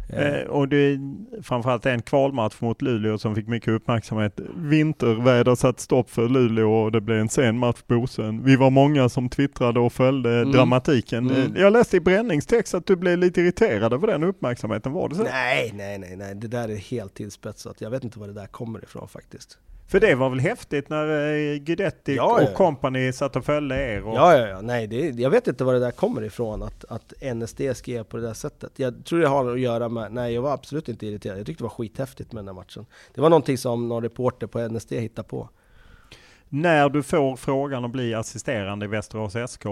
[0.10, 0.28] Eh.
[0.28, 1.00] eh och det är
[1.44, 4.40] framförallt en kvalmatch mot Luleå som fick mycket uppmärksamhet.
[4.56, 8.44] Vinterväder satt stopp för Luleå och det blev en sen match på Bosön.
[8.44, 10.52] Vi var många som twittrade och följde mm.
[10.52, 11.30] dramatiken.
[11.30, 11.56] Mm.
[11.56, 15.24] Jag läste i bränningstext att du blev lite irriterad över den uppmärksamheten, var det så?
[15.24, 17.82] Nej, nej, nej, nej, det där är helt tillspetsat.
[17.82, 19.58] Jag vet inte var det där kommer ifrån faktiskt.
[19.92, 24.04] För det var väl häftigt när eh, Guidetti ja, och company satt och följde er?
[24.04, 24.16] Och...
[24.16, 24.62] Ja, ja, ja.
[24.62, 28.18] Nej, det, jag vet inte var det där kommer ifrån, att, att NSD skrev på
[28.18, 28.72] det där sättet.
[28.76, 31.40] Jag tror det har att göra med, nej jag var absolut inte irriterad.
[31.40, 32.86] Jag tyckte det var skithäftigt med den här matchen.
[33.14, 35.50] Det var någonting som någon reporter på NSD hittade på.
[36.50, 39.66] När du får frågan att bli assisterande i Västerås SK,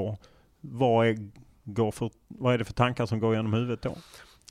[0.62, 1.18] vad är,
[1.64, 3.96] går för, vad är det för tankar som går genom huvudet då?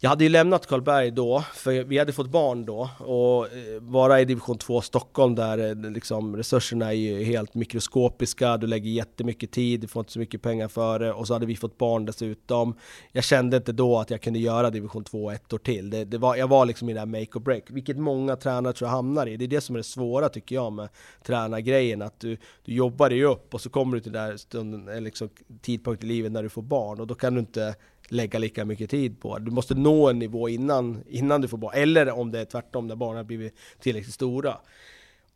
[0.01, 2.91] Jag hade ju lämnat Karlberg då, för vi hade fått barn då.
[2.99, 8.57] Och eh, vara i division 2 Stockholm där eh, liksom, resurserna är ju helt mikroskopiska,
[8.57, 11.13] du lägger jättemycket tid, du får inte så mycket pengar för det.
[11.13, 12.75] Och så hade vi fått barn dessutom.
[13.13, 15.91] Jag kände inte då att jag kunde göra division 2 ett år till.
[15.91, 18.73] Det, det var, jag var liksom i det här make or break, vilket många tränare
[18.73, 19.37] tror jag hamnar i.
[19.37, 20.89] Det är det som är det svåra tycker jag med
[21.27, 24.89] tränargrejen, att du, du jobbar dig upp och så kommer du till den där stunden,
[24.89, 25.29] eh, liksom,
[25.61, 27.75] tidpunkt i livet när du får barn och då kan du inte
[28.09, 29.39] lägga lika mycket tid på.
[29.39, 32.87] Du måste nå en nivå innan, innan du får barn, eller om det är tvärtom,
[32.87, 34.59] när barnen har blivit tillräckligt stora.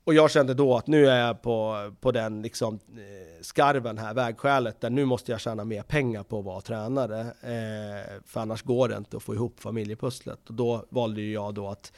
[0.05, 4.14] Och jag kände då att nu är jag på, på den liksom, eh, skarven här,
[4.14, 7.20] vägskälet, där nu måste jag tjäna mer pengar på att vara tränare.
[7.20, 10.49] Eh, för annars går det inte att få ihop familjepusslet.
[10.49, 11.93] Och då valde jag då att,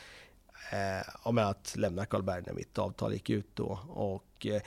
[0.72, 3.78] eh, att lämna Karlberg när mitt avtal gick ut då.
[3.88, 4.62] Och, eh,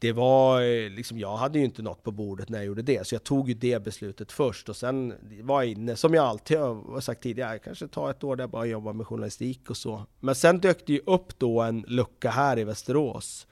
[0.00, 3.06] det var eh, liksom, jag hade ju inte något på bordet när jag gjorde det,
[3.06, 6.58] så jag tog ju det beslutet först och sen var jag inne, som jag alltid
[6.58, 9.76] har sagt tidigare, jag kanske tar ett år där jag bara jobbar med journalistik och
[9.76, 10.02] så.
[10.20, 13.46] Men sen dök det ju upp då en lucka här i Västerås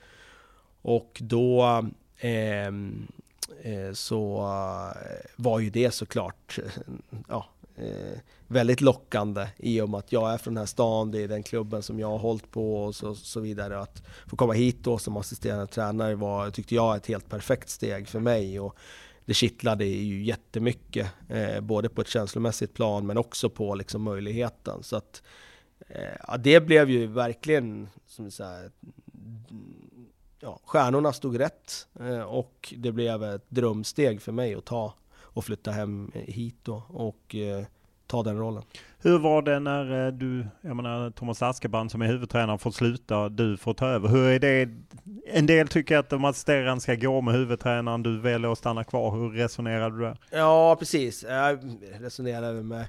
[0.82, 1.62] och då
[2.18, 6.82] eh, eh, så eh, var ju det såklart, eh,
[7.28, 11.22] ja, eh, väldigt lockande i och med att jag är från den här stan, det
[11.22, 13.80] är den klubben som jag har hållit på och så, så vidare.
[13.80, 18.08] Att få komma hit då som assisterande tränare var, tyckte jag, ett helt perfekt steg
[18.08, 18.60] för mig.
[18.60, 18.76] Och
[19.24, 24.82] det kittlade ju jättemycket, eh, både på ett känslomässigt plan men också på liksom, möjligheten.
[24.82, 25.22] Så att,
[25.88, 28.70] eh, ja, det blev ju verkligen som så här,
[30.40, 34.94] ja, stjärnorna stod rätt eh, och det blev ett drömsteg för mig att ta
[35.34, 36.82] och flytta hem hit då.
[36.88, 37.64] Och, eh,
[38.06, 38.62] ta den rollen.
[38.98, 43.56] Hur var det när du, jag menar Thomas Askebrand som är huvudtränare får sluta, du
[43.56, 44.08] får ta över.
[44.08, 44.68] Hur är det?
[45.26, 49.16] En del tycker att de assisterande ska gå med huvudtränaren, du väljer att stanna kvar.
[49.16, 50.16] Hur resonerade du där?
[50.30, 51.24] Ja, precis.
[51.28, 51.58] Jag
[52.00, 52.86] resonerade med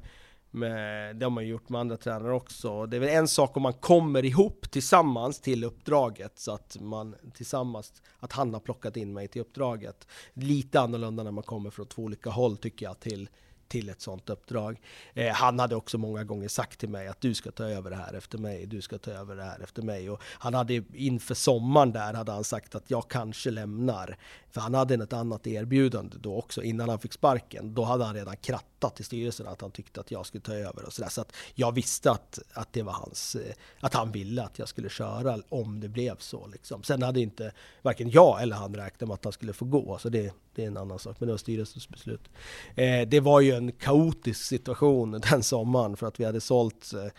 [0.56, 2.86] med, det har man ju gjort med andra tränare också.
[2.86, 7.16] Det är väl en sak om man kommer ihop tillsammans till uppdraget, så att man
[7.34, 10.08] tillsammans, att han har plockat in mig till uppdraget.
[10.34, 13.30] Lite annorlunda när man kommer från två olika håll tycker jag till
[13.68, 14.82] till ett sådant uppdrag.
[15.14, 17.96] Eh, han hade också många gånger sagt till mig att du ska ta över det
[17.96, 20.10] här efter mig, du ska ta över det här efter mig.
[20.10, 24.18] Och han hade inför sommaren där hade han sagt att jag kanske lämnar.
[24.52, 27.74] För han hade ett annat erbjudande då också innan han fick sparken.
[27.74, 30.86] Då hade han redan krattat i styrelsen att han tyckte att jag skulle ta över
[30.86, 31.10] och sådär.
[31.10, 34.68] Så att jag visste att, att det var hans, eh, att han ville att jag
[34.68, 36.84] skulle köra om det blev så liksom.
[36.84, 37.52] Sen hade inte
[37.82, 39.98] varken jag eller han räknat med att han skulle få gå.
[39.98, 42.30] Så det, det är en annan sak, men det var styrelsens beslut.
[42.76, 47.12] Eh, det var ju en kaotisk situation den sommaren för att vi hade sålt eh,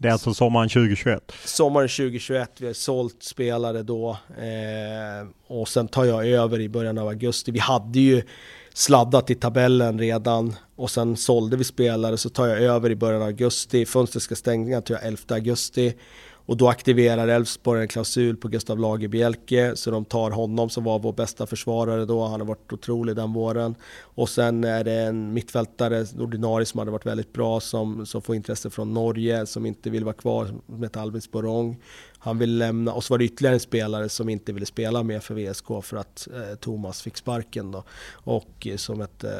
[0.00, 1.32] det är alltså sommaren 2021?
[1.44, 6.98] Sommaren 2021, vi har sålt spelare då eh, och sen tar jag över i början
[6.98, 7.50] av augusti.
[7.50, 8.22] Vi hade ju
[8.74, 13.22] sladdat i tabellen redan och sen sålde vi spelare så tar jag över i början
[13.22, 13.86] av augusti.
[13.86, 15.94] Fönstret ska stänga jag 11 augusti
[16.50, 20.98] och då aktiverar Elfsborg en klausul på Gustav Lagerbielke, så de tar honom som var
[20.98, 22.26] vår bästa försvarare då.
[22.26, 23.74] Han har varit otrolig den våren.
[23.92, 28.36] Och sen är det en mittfältare, ordinarie, som hade varit väldigt bra, som, som får
[28.36, 31.82] intresse från Norge, som inte vill vara kvar, som heter Albin Sporong.
[32.18, 35.20] Han vill lämna, och så var det ytterligare en spelare som inte ville spela mer
[35.20, 37.84] för VSK för att eh, Thomas fick sparken då.
[38.12, 39.30] Och eh, som ett eh,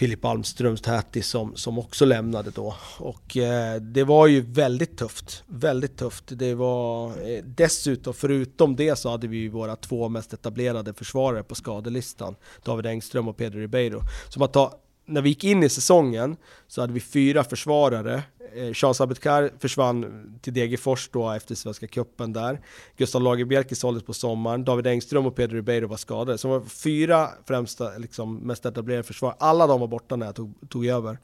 [0.00, 2.74] Filip Almströms Täti som, som också lämnade då.
[2.98, 5.44] Och eh, det var ju väldigt tufft.
[5.46, 6.24] Väldigt tufft.
[6.28, 11.42] Det var eh, dessutom, förutom det så hade vi ju våra två mest etablerade försvarare
[11.42, 12.36] på skadelistan.
[12.64, 14.00] David Engström och Pedro Ribeiro.
[14.28, 14.72] Så man tar,
[15.10, 16.36] när vi gick in i säsongen
[16.66, 18.22] så hade vi fyra försvarare
[18.54, 22.60] eh, Charles Abedkar försvann till Degerfors då efter Svenska Cupen där.
[22.96, 24.64] Gustav Lagerbielke såldes på sommaren.
[24.64, 26.38] David Engström och Pedro Ribeiro var skadade.
[26.38, 29.34] Så det var fyra främsta, liksom, mest etablerade försvar.
[29.38, 31.18] Alla de var borta när jag tog, tog över.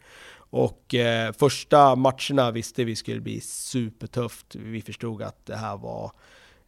[0.51, 4.55] Och eh, första matcherna visste vi skulle bli supertufft.
[4.55, 6.13] Vi förstod att det här var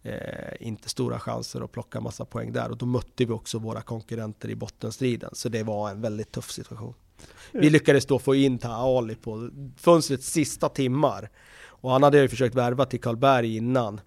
[0.03, 0.13] eh,
[0.61, 2.71] inte stora chanser att plocka massa poäng där.
[2.71, 5.31] Och då mötte vi också våra konkurrenter i bottenstriden.
[5.33, 6.95] Så det var en väldigt tuff situation.
[7.53, 11.31] Vi lyckades då få in Taha Ali på fönstrets sista timmar.
[11.81, 14.01] Och han hade ju försökt värva till Karlberg innan.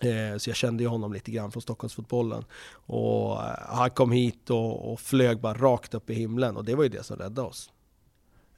[0.00, 2.44] Eh, så jag kände ju honom lite grann från Stockholmsfotbollen.
[2.72, 6.74] Och eh, han kom hit och, och flög bara rakt upp i himlen och det
[6.74, 7.70] var ju det som räddade oss.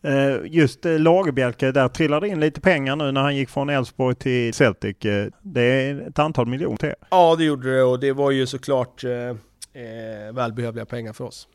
[0.03, 4.55] Eh, just Lagerbjälke, där trillade in lite pengar nu när han gick från Elfsborg till
[4.55, 4.97] Celtic.
[5.43, 9.05] Det är ett antal miljoner till Ja, det gjorde det och det var ju såklart
[9.05, 11.49] eh, välbehövliga pengar för oss.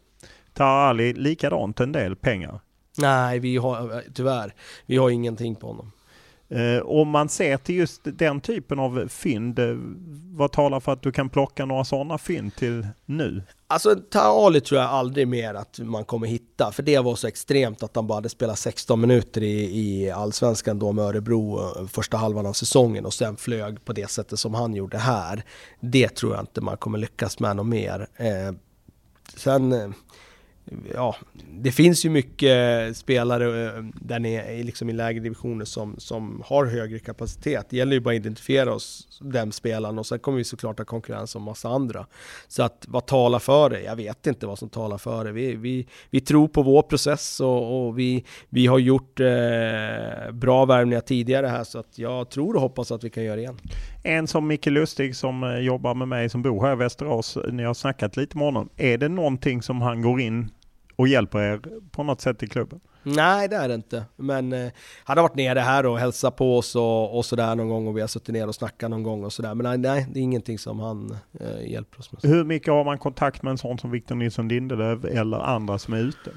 [0.54, 2.60] Tar Ali likadant en del pengar?
[2.98, 4.54] Nej, vi har tyvärr,
[4.86, 5.92] vi har ingenting på honom.
[6.50, 9.76] Eh, om man ser till just den typen av fynd, eh,
[10.36, 13.44] vad talar för att du kan plocka några sådana fynd till nu?
[13.68, 17.84] Alltså Taali tror jag aldrig mer att man kommer hitta, för det var så extremt
[17.84, 22.18] att han bara hade spelat 16 minuter i, i Allsvenskan då med Örebro eh, första
[22.18, 25.44] halvan av säsongen och sen flög på det sättet som han gjorde här.
[25.80, 28.08] Det tror jag inte man kommer lyckas med något mer.
[28.16, 28.56] Eh,
[29.36, 29.94] sen
[30.94, 31.16] ja,
[31.52, 36.66] det finns ju mycket spelare eh, där nere liksom i lägre divisioner som, som har
[36.66, 37.66] högre kapacitet.
[37.70, 40.86] Det gäller ju bara att identifiera oss, den spelaren, och sen kommer vi såklart ha
[40.86, 42.06] konkurrens om massa andra.
[42.48, 43.82] Så att vad talar för det?
[43.82, 45.32] Jag vet inte vad som talar för det.
[45.32, 50.66] Vi, vi, vi tror på vår process och, och vi, vi har gjort eh, bra
[50.66, 53.58] värvningar tidigare här, så att jag tror och hoppas att vi kan göra det igen.
[54.04, 57.64] En som Micke Lustig som eh, jobbar med mig som bor här i Västerås, ni
[57.64, 58.70] har snackat lite med honom.
[58.78, 60.52] Är det någonting som han går in
[60.96, 62.80] och hjälper er på något sätt i klubben?
[63.04, 64.06] Nej, det är det inte.
[64.16, 64.72] Men eh,
[65.04, 67.98] han har varit nere här och hälsat på oss och, och sådär någon gång och
[67.98, 69.56] vi har suttit ner och snackat någon gång och sådär.
[69.56, 72.32] Men nej, nej, det är ingenting som han eh, hjälper oss med.
[72.32, 75.94] Hur mycket har man kontakt med en sån som Victor Nilsson Lindelöf eller andra som
[75.94, 76.32] är ute?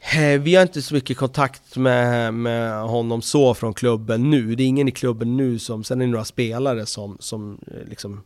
[0.00, 4.54] Eh, vi har inte så mycket kontakt med, med honom så från klubben nu.
[4.54, 7.88] Det är ingen i klubben nu som, sen är det några spelare som, som eh,
[7.88, 8.22] liksom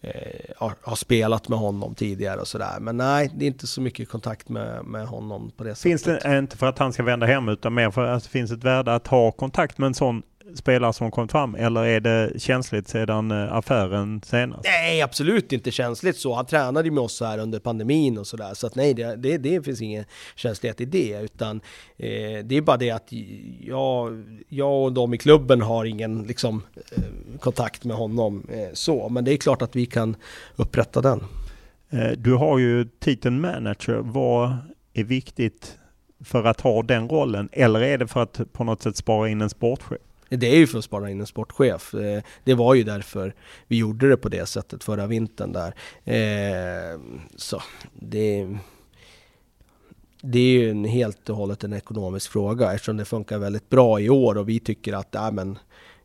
[0.00, 0.12] eh,
[0.56, 2.80] har, har, spelat med honom tidigare och sådär.
[2.80, 6.22] Men nej, det är inte så mycket kontakt med, med honom på det finns sättet.
[6.22, 8.50] Finns det, inte för att han ska vända hem utan mer för att det finns
[8.50, 10.22] ett värde att ha kontakt med en sån
[10.54, 14.64] spelare som kommit fram eller är det känsligt sedan eh, affären senast?
[14.64, 16.34] Nej, absolut inte känsligt så.
[16.34, 18.54] Han tränade ju med oss här under pandemin och sådär.
[18.54, 20.04] Så att nej, det, det, det finns ingen
[20.36, 21.20] känslighet i det.
[21.22, 21.56] Utan
[21.96, 23.08] eh, det är bara det att
[23.60, 26.62] jag, jag och de i klubben har ingen liksom,
[26.96, 29.08] eh, kontakt med honom eh, så.
[29.08, 30.16] Men det är klart att vi kan
[30.56, 31.24] upprätta den.
[31.90, 34.00] Eh, du har ju titeln manager.
[34.02, 34.56] Vad
[34.94, 35.78] är viktigt
[36.24, 39.40] för att ha den rollen eller är det för att på något sätt spara in
[39.40, 39.98] en sportchef?
[40.28, 41.94] Det är ju för att spara in en sportchef.
[41.94, 43.34] Eh, det var ju därför
[43.66, 45.74] vi gjorde det på det sättet förra vintern där.
[46.04, 47.00] Eh,
[47.36, 47.62] så
[47.92, 48.56] det,
[50.20, 54.00] det är ju en helt och hållet en ekonomisk fråga eftersom det funkar väldigt bra
[54.00, 55.58] i år och vi tycker att äh, men,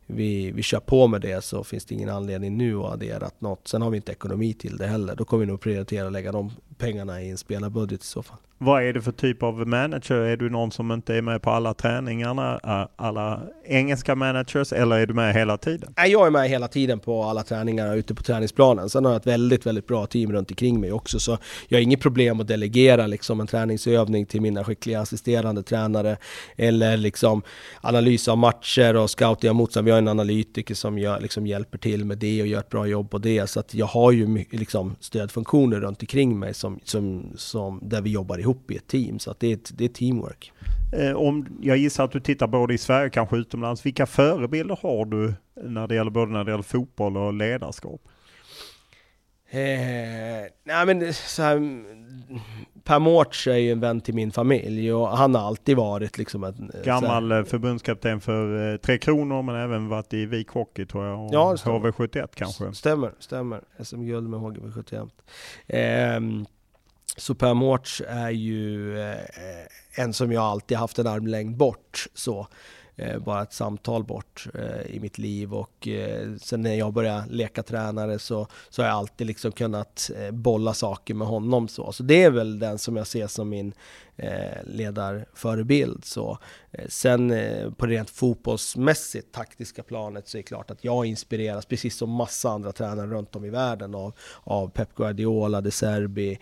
[0.06, 3.68] vi, vi kör på med det så finns det ingen anledning nu att addera något.
[3.68, 5.16] Sen har vi inte ekonomi till det heller.
[5.16, 8.38] Då kommer vi nog prioritera att lägga de pengarna i en spelarbudget i så fall.
[8.58, 10.14] Vad är det för typ av manager?
[10.14, 12.60] Är du någon som inte är med på alla träningarna,
[12.96, 15.94] alla engelska managers, eller är du med hela tiden?
[15.96, 18.88] Jag är med hela tiden på alla träningar ute på träningsplanen.
[18.90, 21.38] Sen har jag ett väldigt, väldigt bra team runt omkring mig också, så
[21.68, 26.16] jag har inget problem att delegera liksom en träningsövning till mina skickliga assisterande tränare,
[26.56, 27.42] eller liksom
[27.80, 29.84] analys av matcher och scouting av motstånd.
[29.84, 32.86] Vi har en analytiker som gör, liksom hjälper till med det och gör ett bra
[32.86, 37.32] jobb på det, så att jag har ju liksom stödfunktioner runt omkring mig som, som,
[37.36, 39.18] som, där vi jobbar ihop i ett team.
[39.18, 40.52] Så att det, är ett, det är teamwork.
[40.92, 43.86] Eh, om jag gissar att du tittar både i Sverige och kanske utomlands.
[43.86, 48.00] Vilka förebilder har du när det gäller både när det gäller fotboll och ledarskap?
[49.50, 51.58] Eh, nej men så här,
[52.84, 56.44] Per Mårts är ju en vän till min familj och han har alltid varit liksom
[56.44, 56.70] en...
[56.74, 60.86] Eh, Gammal här, eh, förbundskapten för eh, Tre Kronor men även varit i Vik Hockey
[60.86, 61.24] tror jag.
[61.24, 62.72] Och ja, HV71 kanske.
[62.72, 63.60] Stämmer, stämmer.
[63.78, 65.10] SM-guld med HV71.
[65.66, 66.46] Eh,
[67.16, 69.16] så Per Mårts är ju eh,
[69.94, 72.06] en som jag alltid haft en armlängd bort.
[72.14, 72.48] Så.
[72.96, 77.26] Eh, bara ett samtal bort eh, i mitt liv och eh, sen när jag började
[77.30, 81.92] leka tränare så, så har jag alltid liksom kunnat bolla saker med honom så.
[81.92, 83.72] Så det är väl den som jag ser som min
[84.64, 86.04] ledarförebild.
[86.04, 86.38] Så,
[86.88, 87.34] sen
[87.76, 92.10] på det rent fotbollsmässigt taktiska planet så är det klart att jag inspireras precis som
[92.10, 94.12] massa andra tränare runt om i världen av,
[94.44, 96.38] av Pep Guardiola, De Serbi,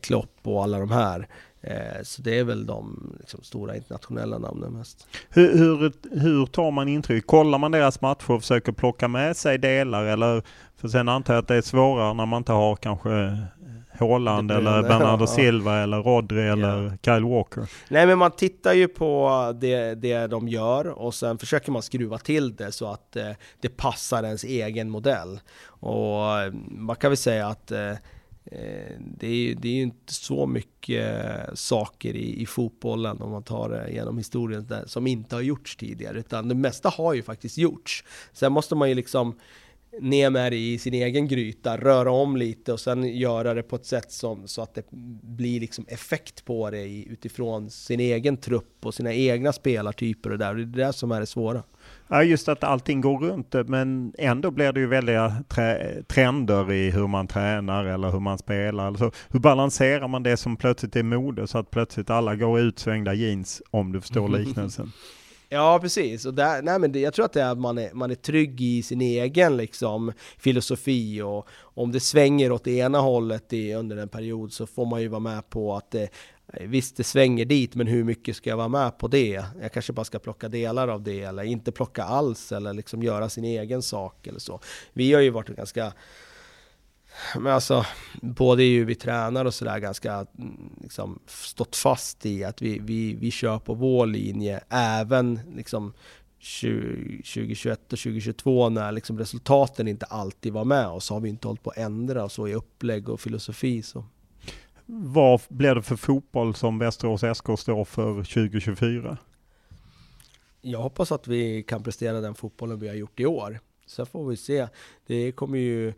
[0.00, 1.28] Klopp och alla de här.
[1.62, 5.06] Eh, så det är väl de liksom, stora internationella namnen mest.
[5.28, 7.26] Hur, hur, hur, tar man intryck?
[7.26, 10.42] Kollar man deras matcher och försöker plocka med sig delar eller?
[10.76, 13.38] För sen antar jag att det är svårare när man inte har kanske
[13.98, 17.14] Haaland eller Bernardo Silva eller Rodri eller ja.
[17.14, 17.70] Kyle Walker.
[17.88, 19.30] Nej men man tittar ju på
[19.60, 23.30] det, det de gör och sen försöker man skruva till det så att eh,
[23.60, 25.40] det passar ens egen modell.
[25.64, 27.92] Och eh, man kan väl säga att Eh,
[28.44, 31.08] Eh, det är, ju, det är ju inte så mycket
[31.54, 35.76] saker i, i fotbollen om man tar det genom historien där, som inte har gjorts
[35.76, 38.04] tidigare, utan det mesta har ju faktiskt gjorts.
[38.32, 39.34] Sen måste man ju liksom
[40.00, 43.76] ner med det i sin egen gryta, röra om lite och sen göra det på
[43.76, 44.84] ett sätt som, så att det
[45.22, 50.54] blir liksom effekt på det utifrån sin egen trupp och sina egna spelartyper och där.
[50.54, 51.62] Det är det som är det svåra.
[52.12, 55.44] Ja, just att allting går runt men ändå blir det ju väldiga
[56.08, 58.86] trender i hur man tränar eller hur man spelar.
[58.86, 62.62] Alltså, hur balanserar man det som plötsligt är mode så att plötsligt alla går i
[62.62, 64.92] utsvängda jeans, om du förstår liknelsen?
[65.52, 66.26] Ja, precis.
[66.26, 68.14] Och där, nej, men det, jag tror att det är att man är, man är
[68.14, 73.74] trygg i sin egen liksom, filosofi och om det svänger åt det ena hållet i,
[73.74, 76.08] under en period så får man ju vara med på att det,
[76.52, 79.44] Eh, visst, det svänger dit, men hur mycket ska jag vara med på det?
[79.60, 83.28] Jag kanske bara ska plocka delar av det, eller inte plocka alls, eller liksom göra
[83.28, 84.60] sin egen sak eller så.
[84.92, 85.92] Vi har ju varit ganska
[87.38, 87.86] men alltså,
[88.22, 93.14] både ju vi tränar och sådär ganska mm, liksom, stått fast i att vi, vi,
[93.14, 95.92] vi kör på vår linje även liksom
[96.62, 101.48] 2021 och 2022 när liksom resultaten inte alltid var med och så har vi inte
[101.48, 103.82] hållit på att ändra och så i upplägg och filosofi.
[103.82, 104.04] Så.
[104.92, 109.18] Vad blir det för fotboll som Västerås SK står för 2024?
[110.60, 113.60] Jag hoppas att vi kan prestera den fotbollen vi har gjort i år.
[113.86, 114.68] Sen får vi se.
[115.06, 115.92] Det kommer ju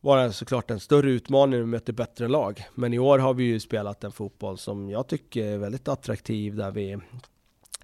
[0.00, 2.64] vara såklart en större utmaning när vi möter bättre lag.
[2.74, 6.56] Men i år har vi ju spelat en fotboll som jag tycker är väldigt attraktiv,
[6.56, 6.98] där vi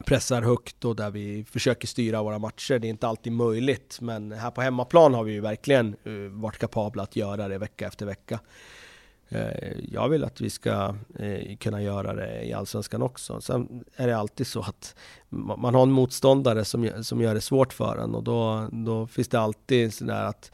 [0.04, 2.78] pressar högt och där vi försöker styra våra matcher.
[2.78, 6.58] Det är inte alltid möjligt, men här på hemmaplan har vi ju verkligen eh, varit
[6.58, 8.40] kapabla att göra det vecka efter vecka.
[9.28, 13.40] Eh, jag vill att vi ska eh, kunna göra det i Allsvenskan också.
[13.40, 14.94] Sen är det alltid så att
[15.28, 19.28] man har en motståndare som, som gör det svårt för en och då, då finns
[19.28, 20.52] det alltid sådär att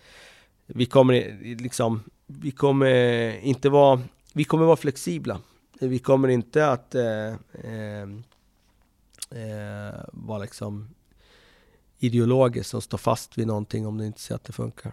[0.66, 2.91] vi kommer liksom, vi kommer
[3.41, 4.01] inte vara,
[4.33, 5.41] vi kommer vara flexibla.
[5.81, 8.03] Vi kommer inte att eh, eh,
[9.31, 10.89] eh, vara liksom
[11.99, 14.93] ideologiskt som står fast vid någonting om det inte ser att det funkar.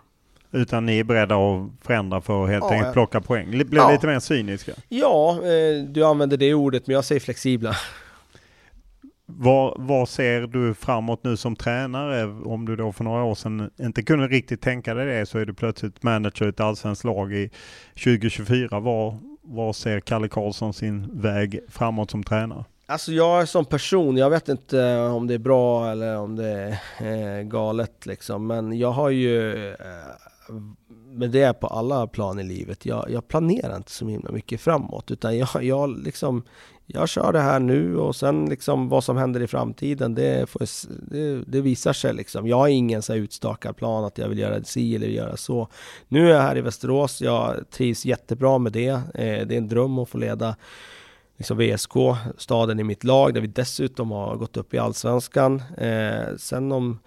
[0.52, 3.50] Utan ni är beredda att förändra för att helt ja, enkelt plocka poäng?
[3.50, 3.92] Blir ja.
[3.92, 4.72] lite mer cyniska?
[4.90, 7.76] Ja, eh, du använder det ordet, men jag säger flexibla.
[9.26, 12.24] Vad, vad ser du framåt nu som tränare?
[12.26, 15.46] Om du då för några år sedan inte kunde riktigt tänka dig det så är
[15.46, 17.50] du plötsligt manager i ett allsvenskt lag i
[18.04, 18.80] 2024.
[18.80, 22.66] Vad, var ser Kalle Karlsson sin väg framåt som tränare?
[22.86, 26.78] Alltså jag är som person, jag vet inte om det är bra eller om det
[26.98, 29.52] är eh, galet liksom, men jag har ju
[31.14, 34.62] men det är på alla plan i livet, jag, jag planerar inte så himla mycket
[34.62, 36.44] framåt, utan jag, jag liksom
[36.94, 40.62] jag kör det här nu och sen liksom vad som händer i framtiden, det, får,
[41.12, 42.48] det, det visar sig liksom.
[42.48, 45.68] Jag har ingen så utstakad plan att jag vill göra si eller göra så.
[46.08, 48.90] Nu är jag här i Västerås, jag trivs jättebra med det.
[48.90, 49.02] Eh,
[49.48, 50.56] det är en dröm att få leda
[51.38, 51.94] liksom VSK,
[52.38, 55.64] staden i mitt lag, där vi dessutom har gått upp i Allsvenskan.
[55.78, 57.00] Eh, sen om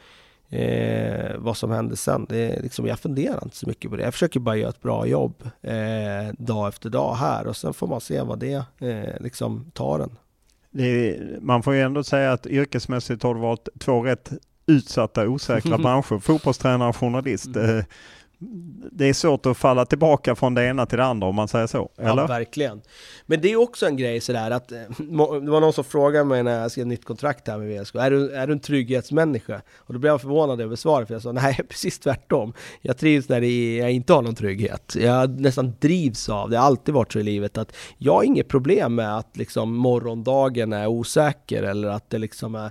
[0.54, 4.02] eh, vad som händer sen, det är liksom, jag funderar inte så mycket på det.
[4.02, 7.86] Jag försöker bara göra ett bra jobb eh, dag efter dag här och sen får
[7.86, 10.18] man se vad det eh, liksom tar en.
[10.84, 14.30] Är, man får ju ändå säga att yrkesmässigt har du valt två rätt
[14.66, 16.18] utsatta, osäkra branscher.
[16.18, 17.50] Fotbollstränare och journalist.
[18.92, 21.66] Det är svårt att falla tillbaka från det ena till det andra om man säger
[21.66, 22.22] så, eller?
[22.22, 22.82] Ja, verkligen.
[23.26, 26.42] Men det är också en grej sådär att, eh, det var någon som frågade mig
[26.42, 29.62] när jag skrev nytt kontrakt här med VSK, är du, är du en trygghetsmänniska?
[29.76, 32.52] Och då blev jag förvånad över svaret, för jag sa nej, precis tvärtom.
[32.80, 34.96] Jag trivs när jag inte har någon trygghet.
[34.98, 38.48] Jag nästan drivs av, det har alltid varit så i livet, att jag har inget
[38.48, 42.70] problem med att liksom morgondagen är osäker, eller att det liksom är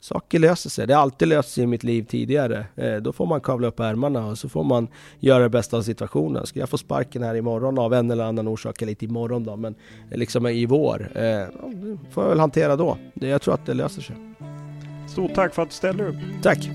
[0.00, 0.86] saker löser sig.
[0.86, 2.66] Det har alltid löst sig i mitt liv tidigare.
[2.76, 4.88] Eh, då får man kavla upp ärmarna och så får man
[5.20, 6.46] göra det bästa av situationen.
[6.46, 9.56] Ska jag få sparken här imorgon av en eller annan orsak, eller inte imorgon då,
[9.56, 9.74] men
[10.10, 11.10] liksom i vår.
[11.14, 12.98] Eh, det får jag väl hantera då.
[13.14, 14.16] Jag tror att det löser sig.
[15.08, 16.16] Stort tack för att du ställde upp.
[16.42, 16.70] Tack.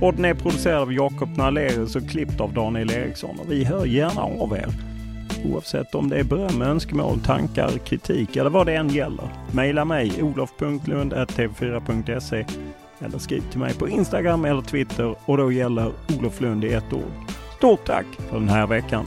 [0.00, 4.22] Podden är producerad av Jakob Nalerius och klippt av Daniel Eriksson och vi hör gärna
[4.22, 4.87] av er.
[5.44, 9.28] Oavsett om det är beröm, önskemål, tankar, kritik eller vad det än gäller.
[9.52, 12.46] Maila mig olof.lund.tv4.se
[13.00, 16.92] eller skriv till mig på Instagram eller Twitter och då gäller Olof Lund i ett
[16.92, 17.12] ord.
[17.56, 19.06] Stort tack för den här veckan!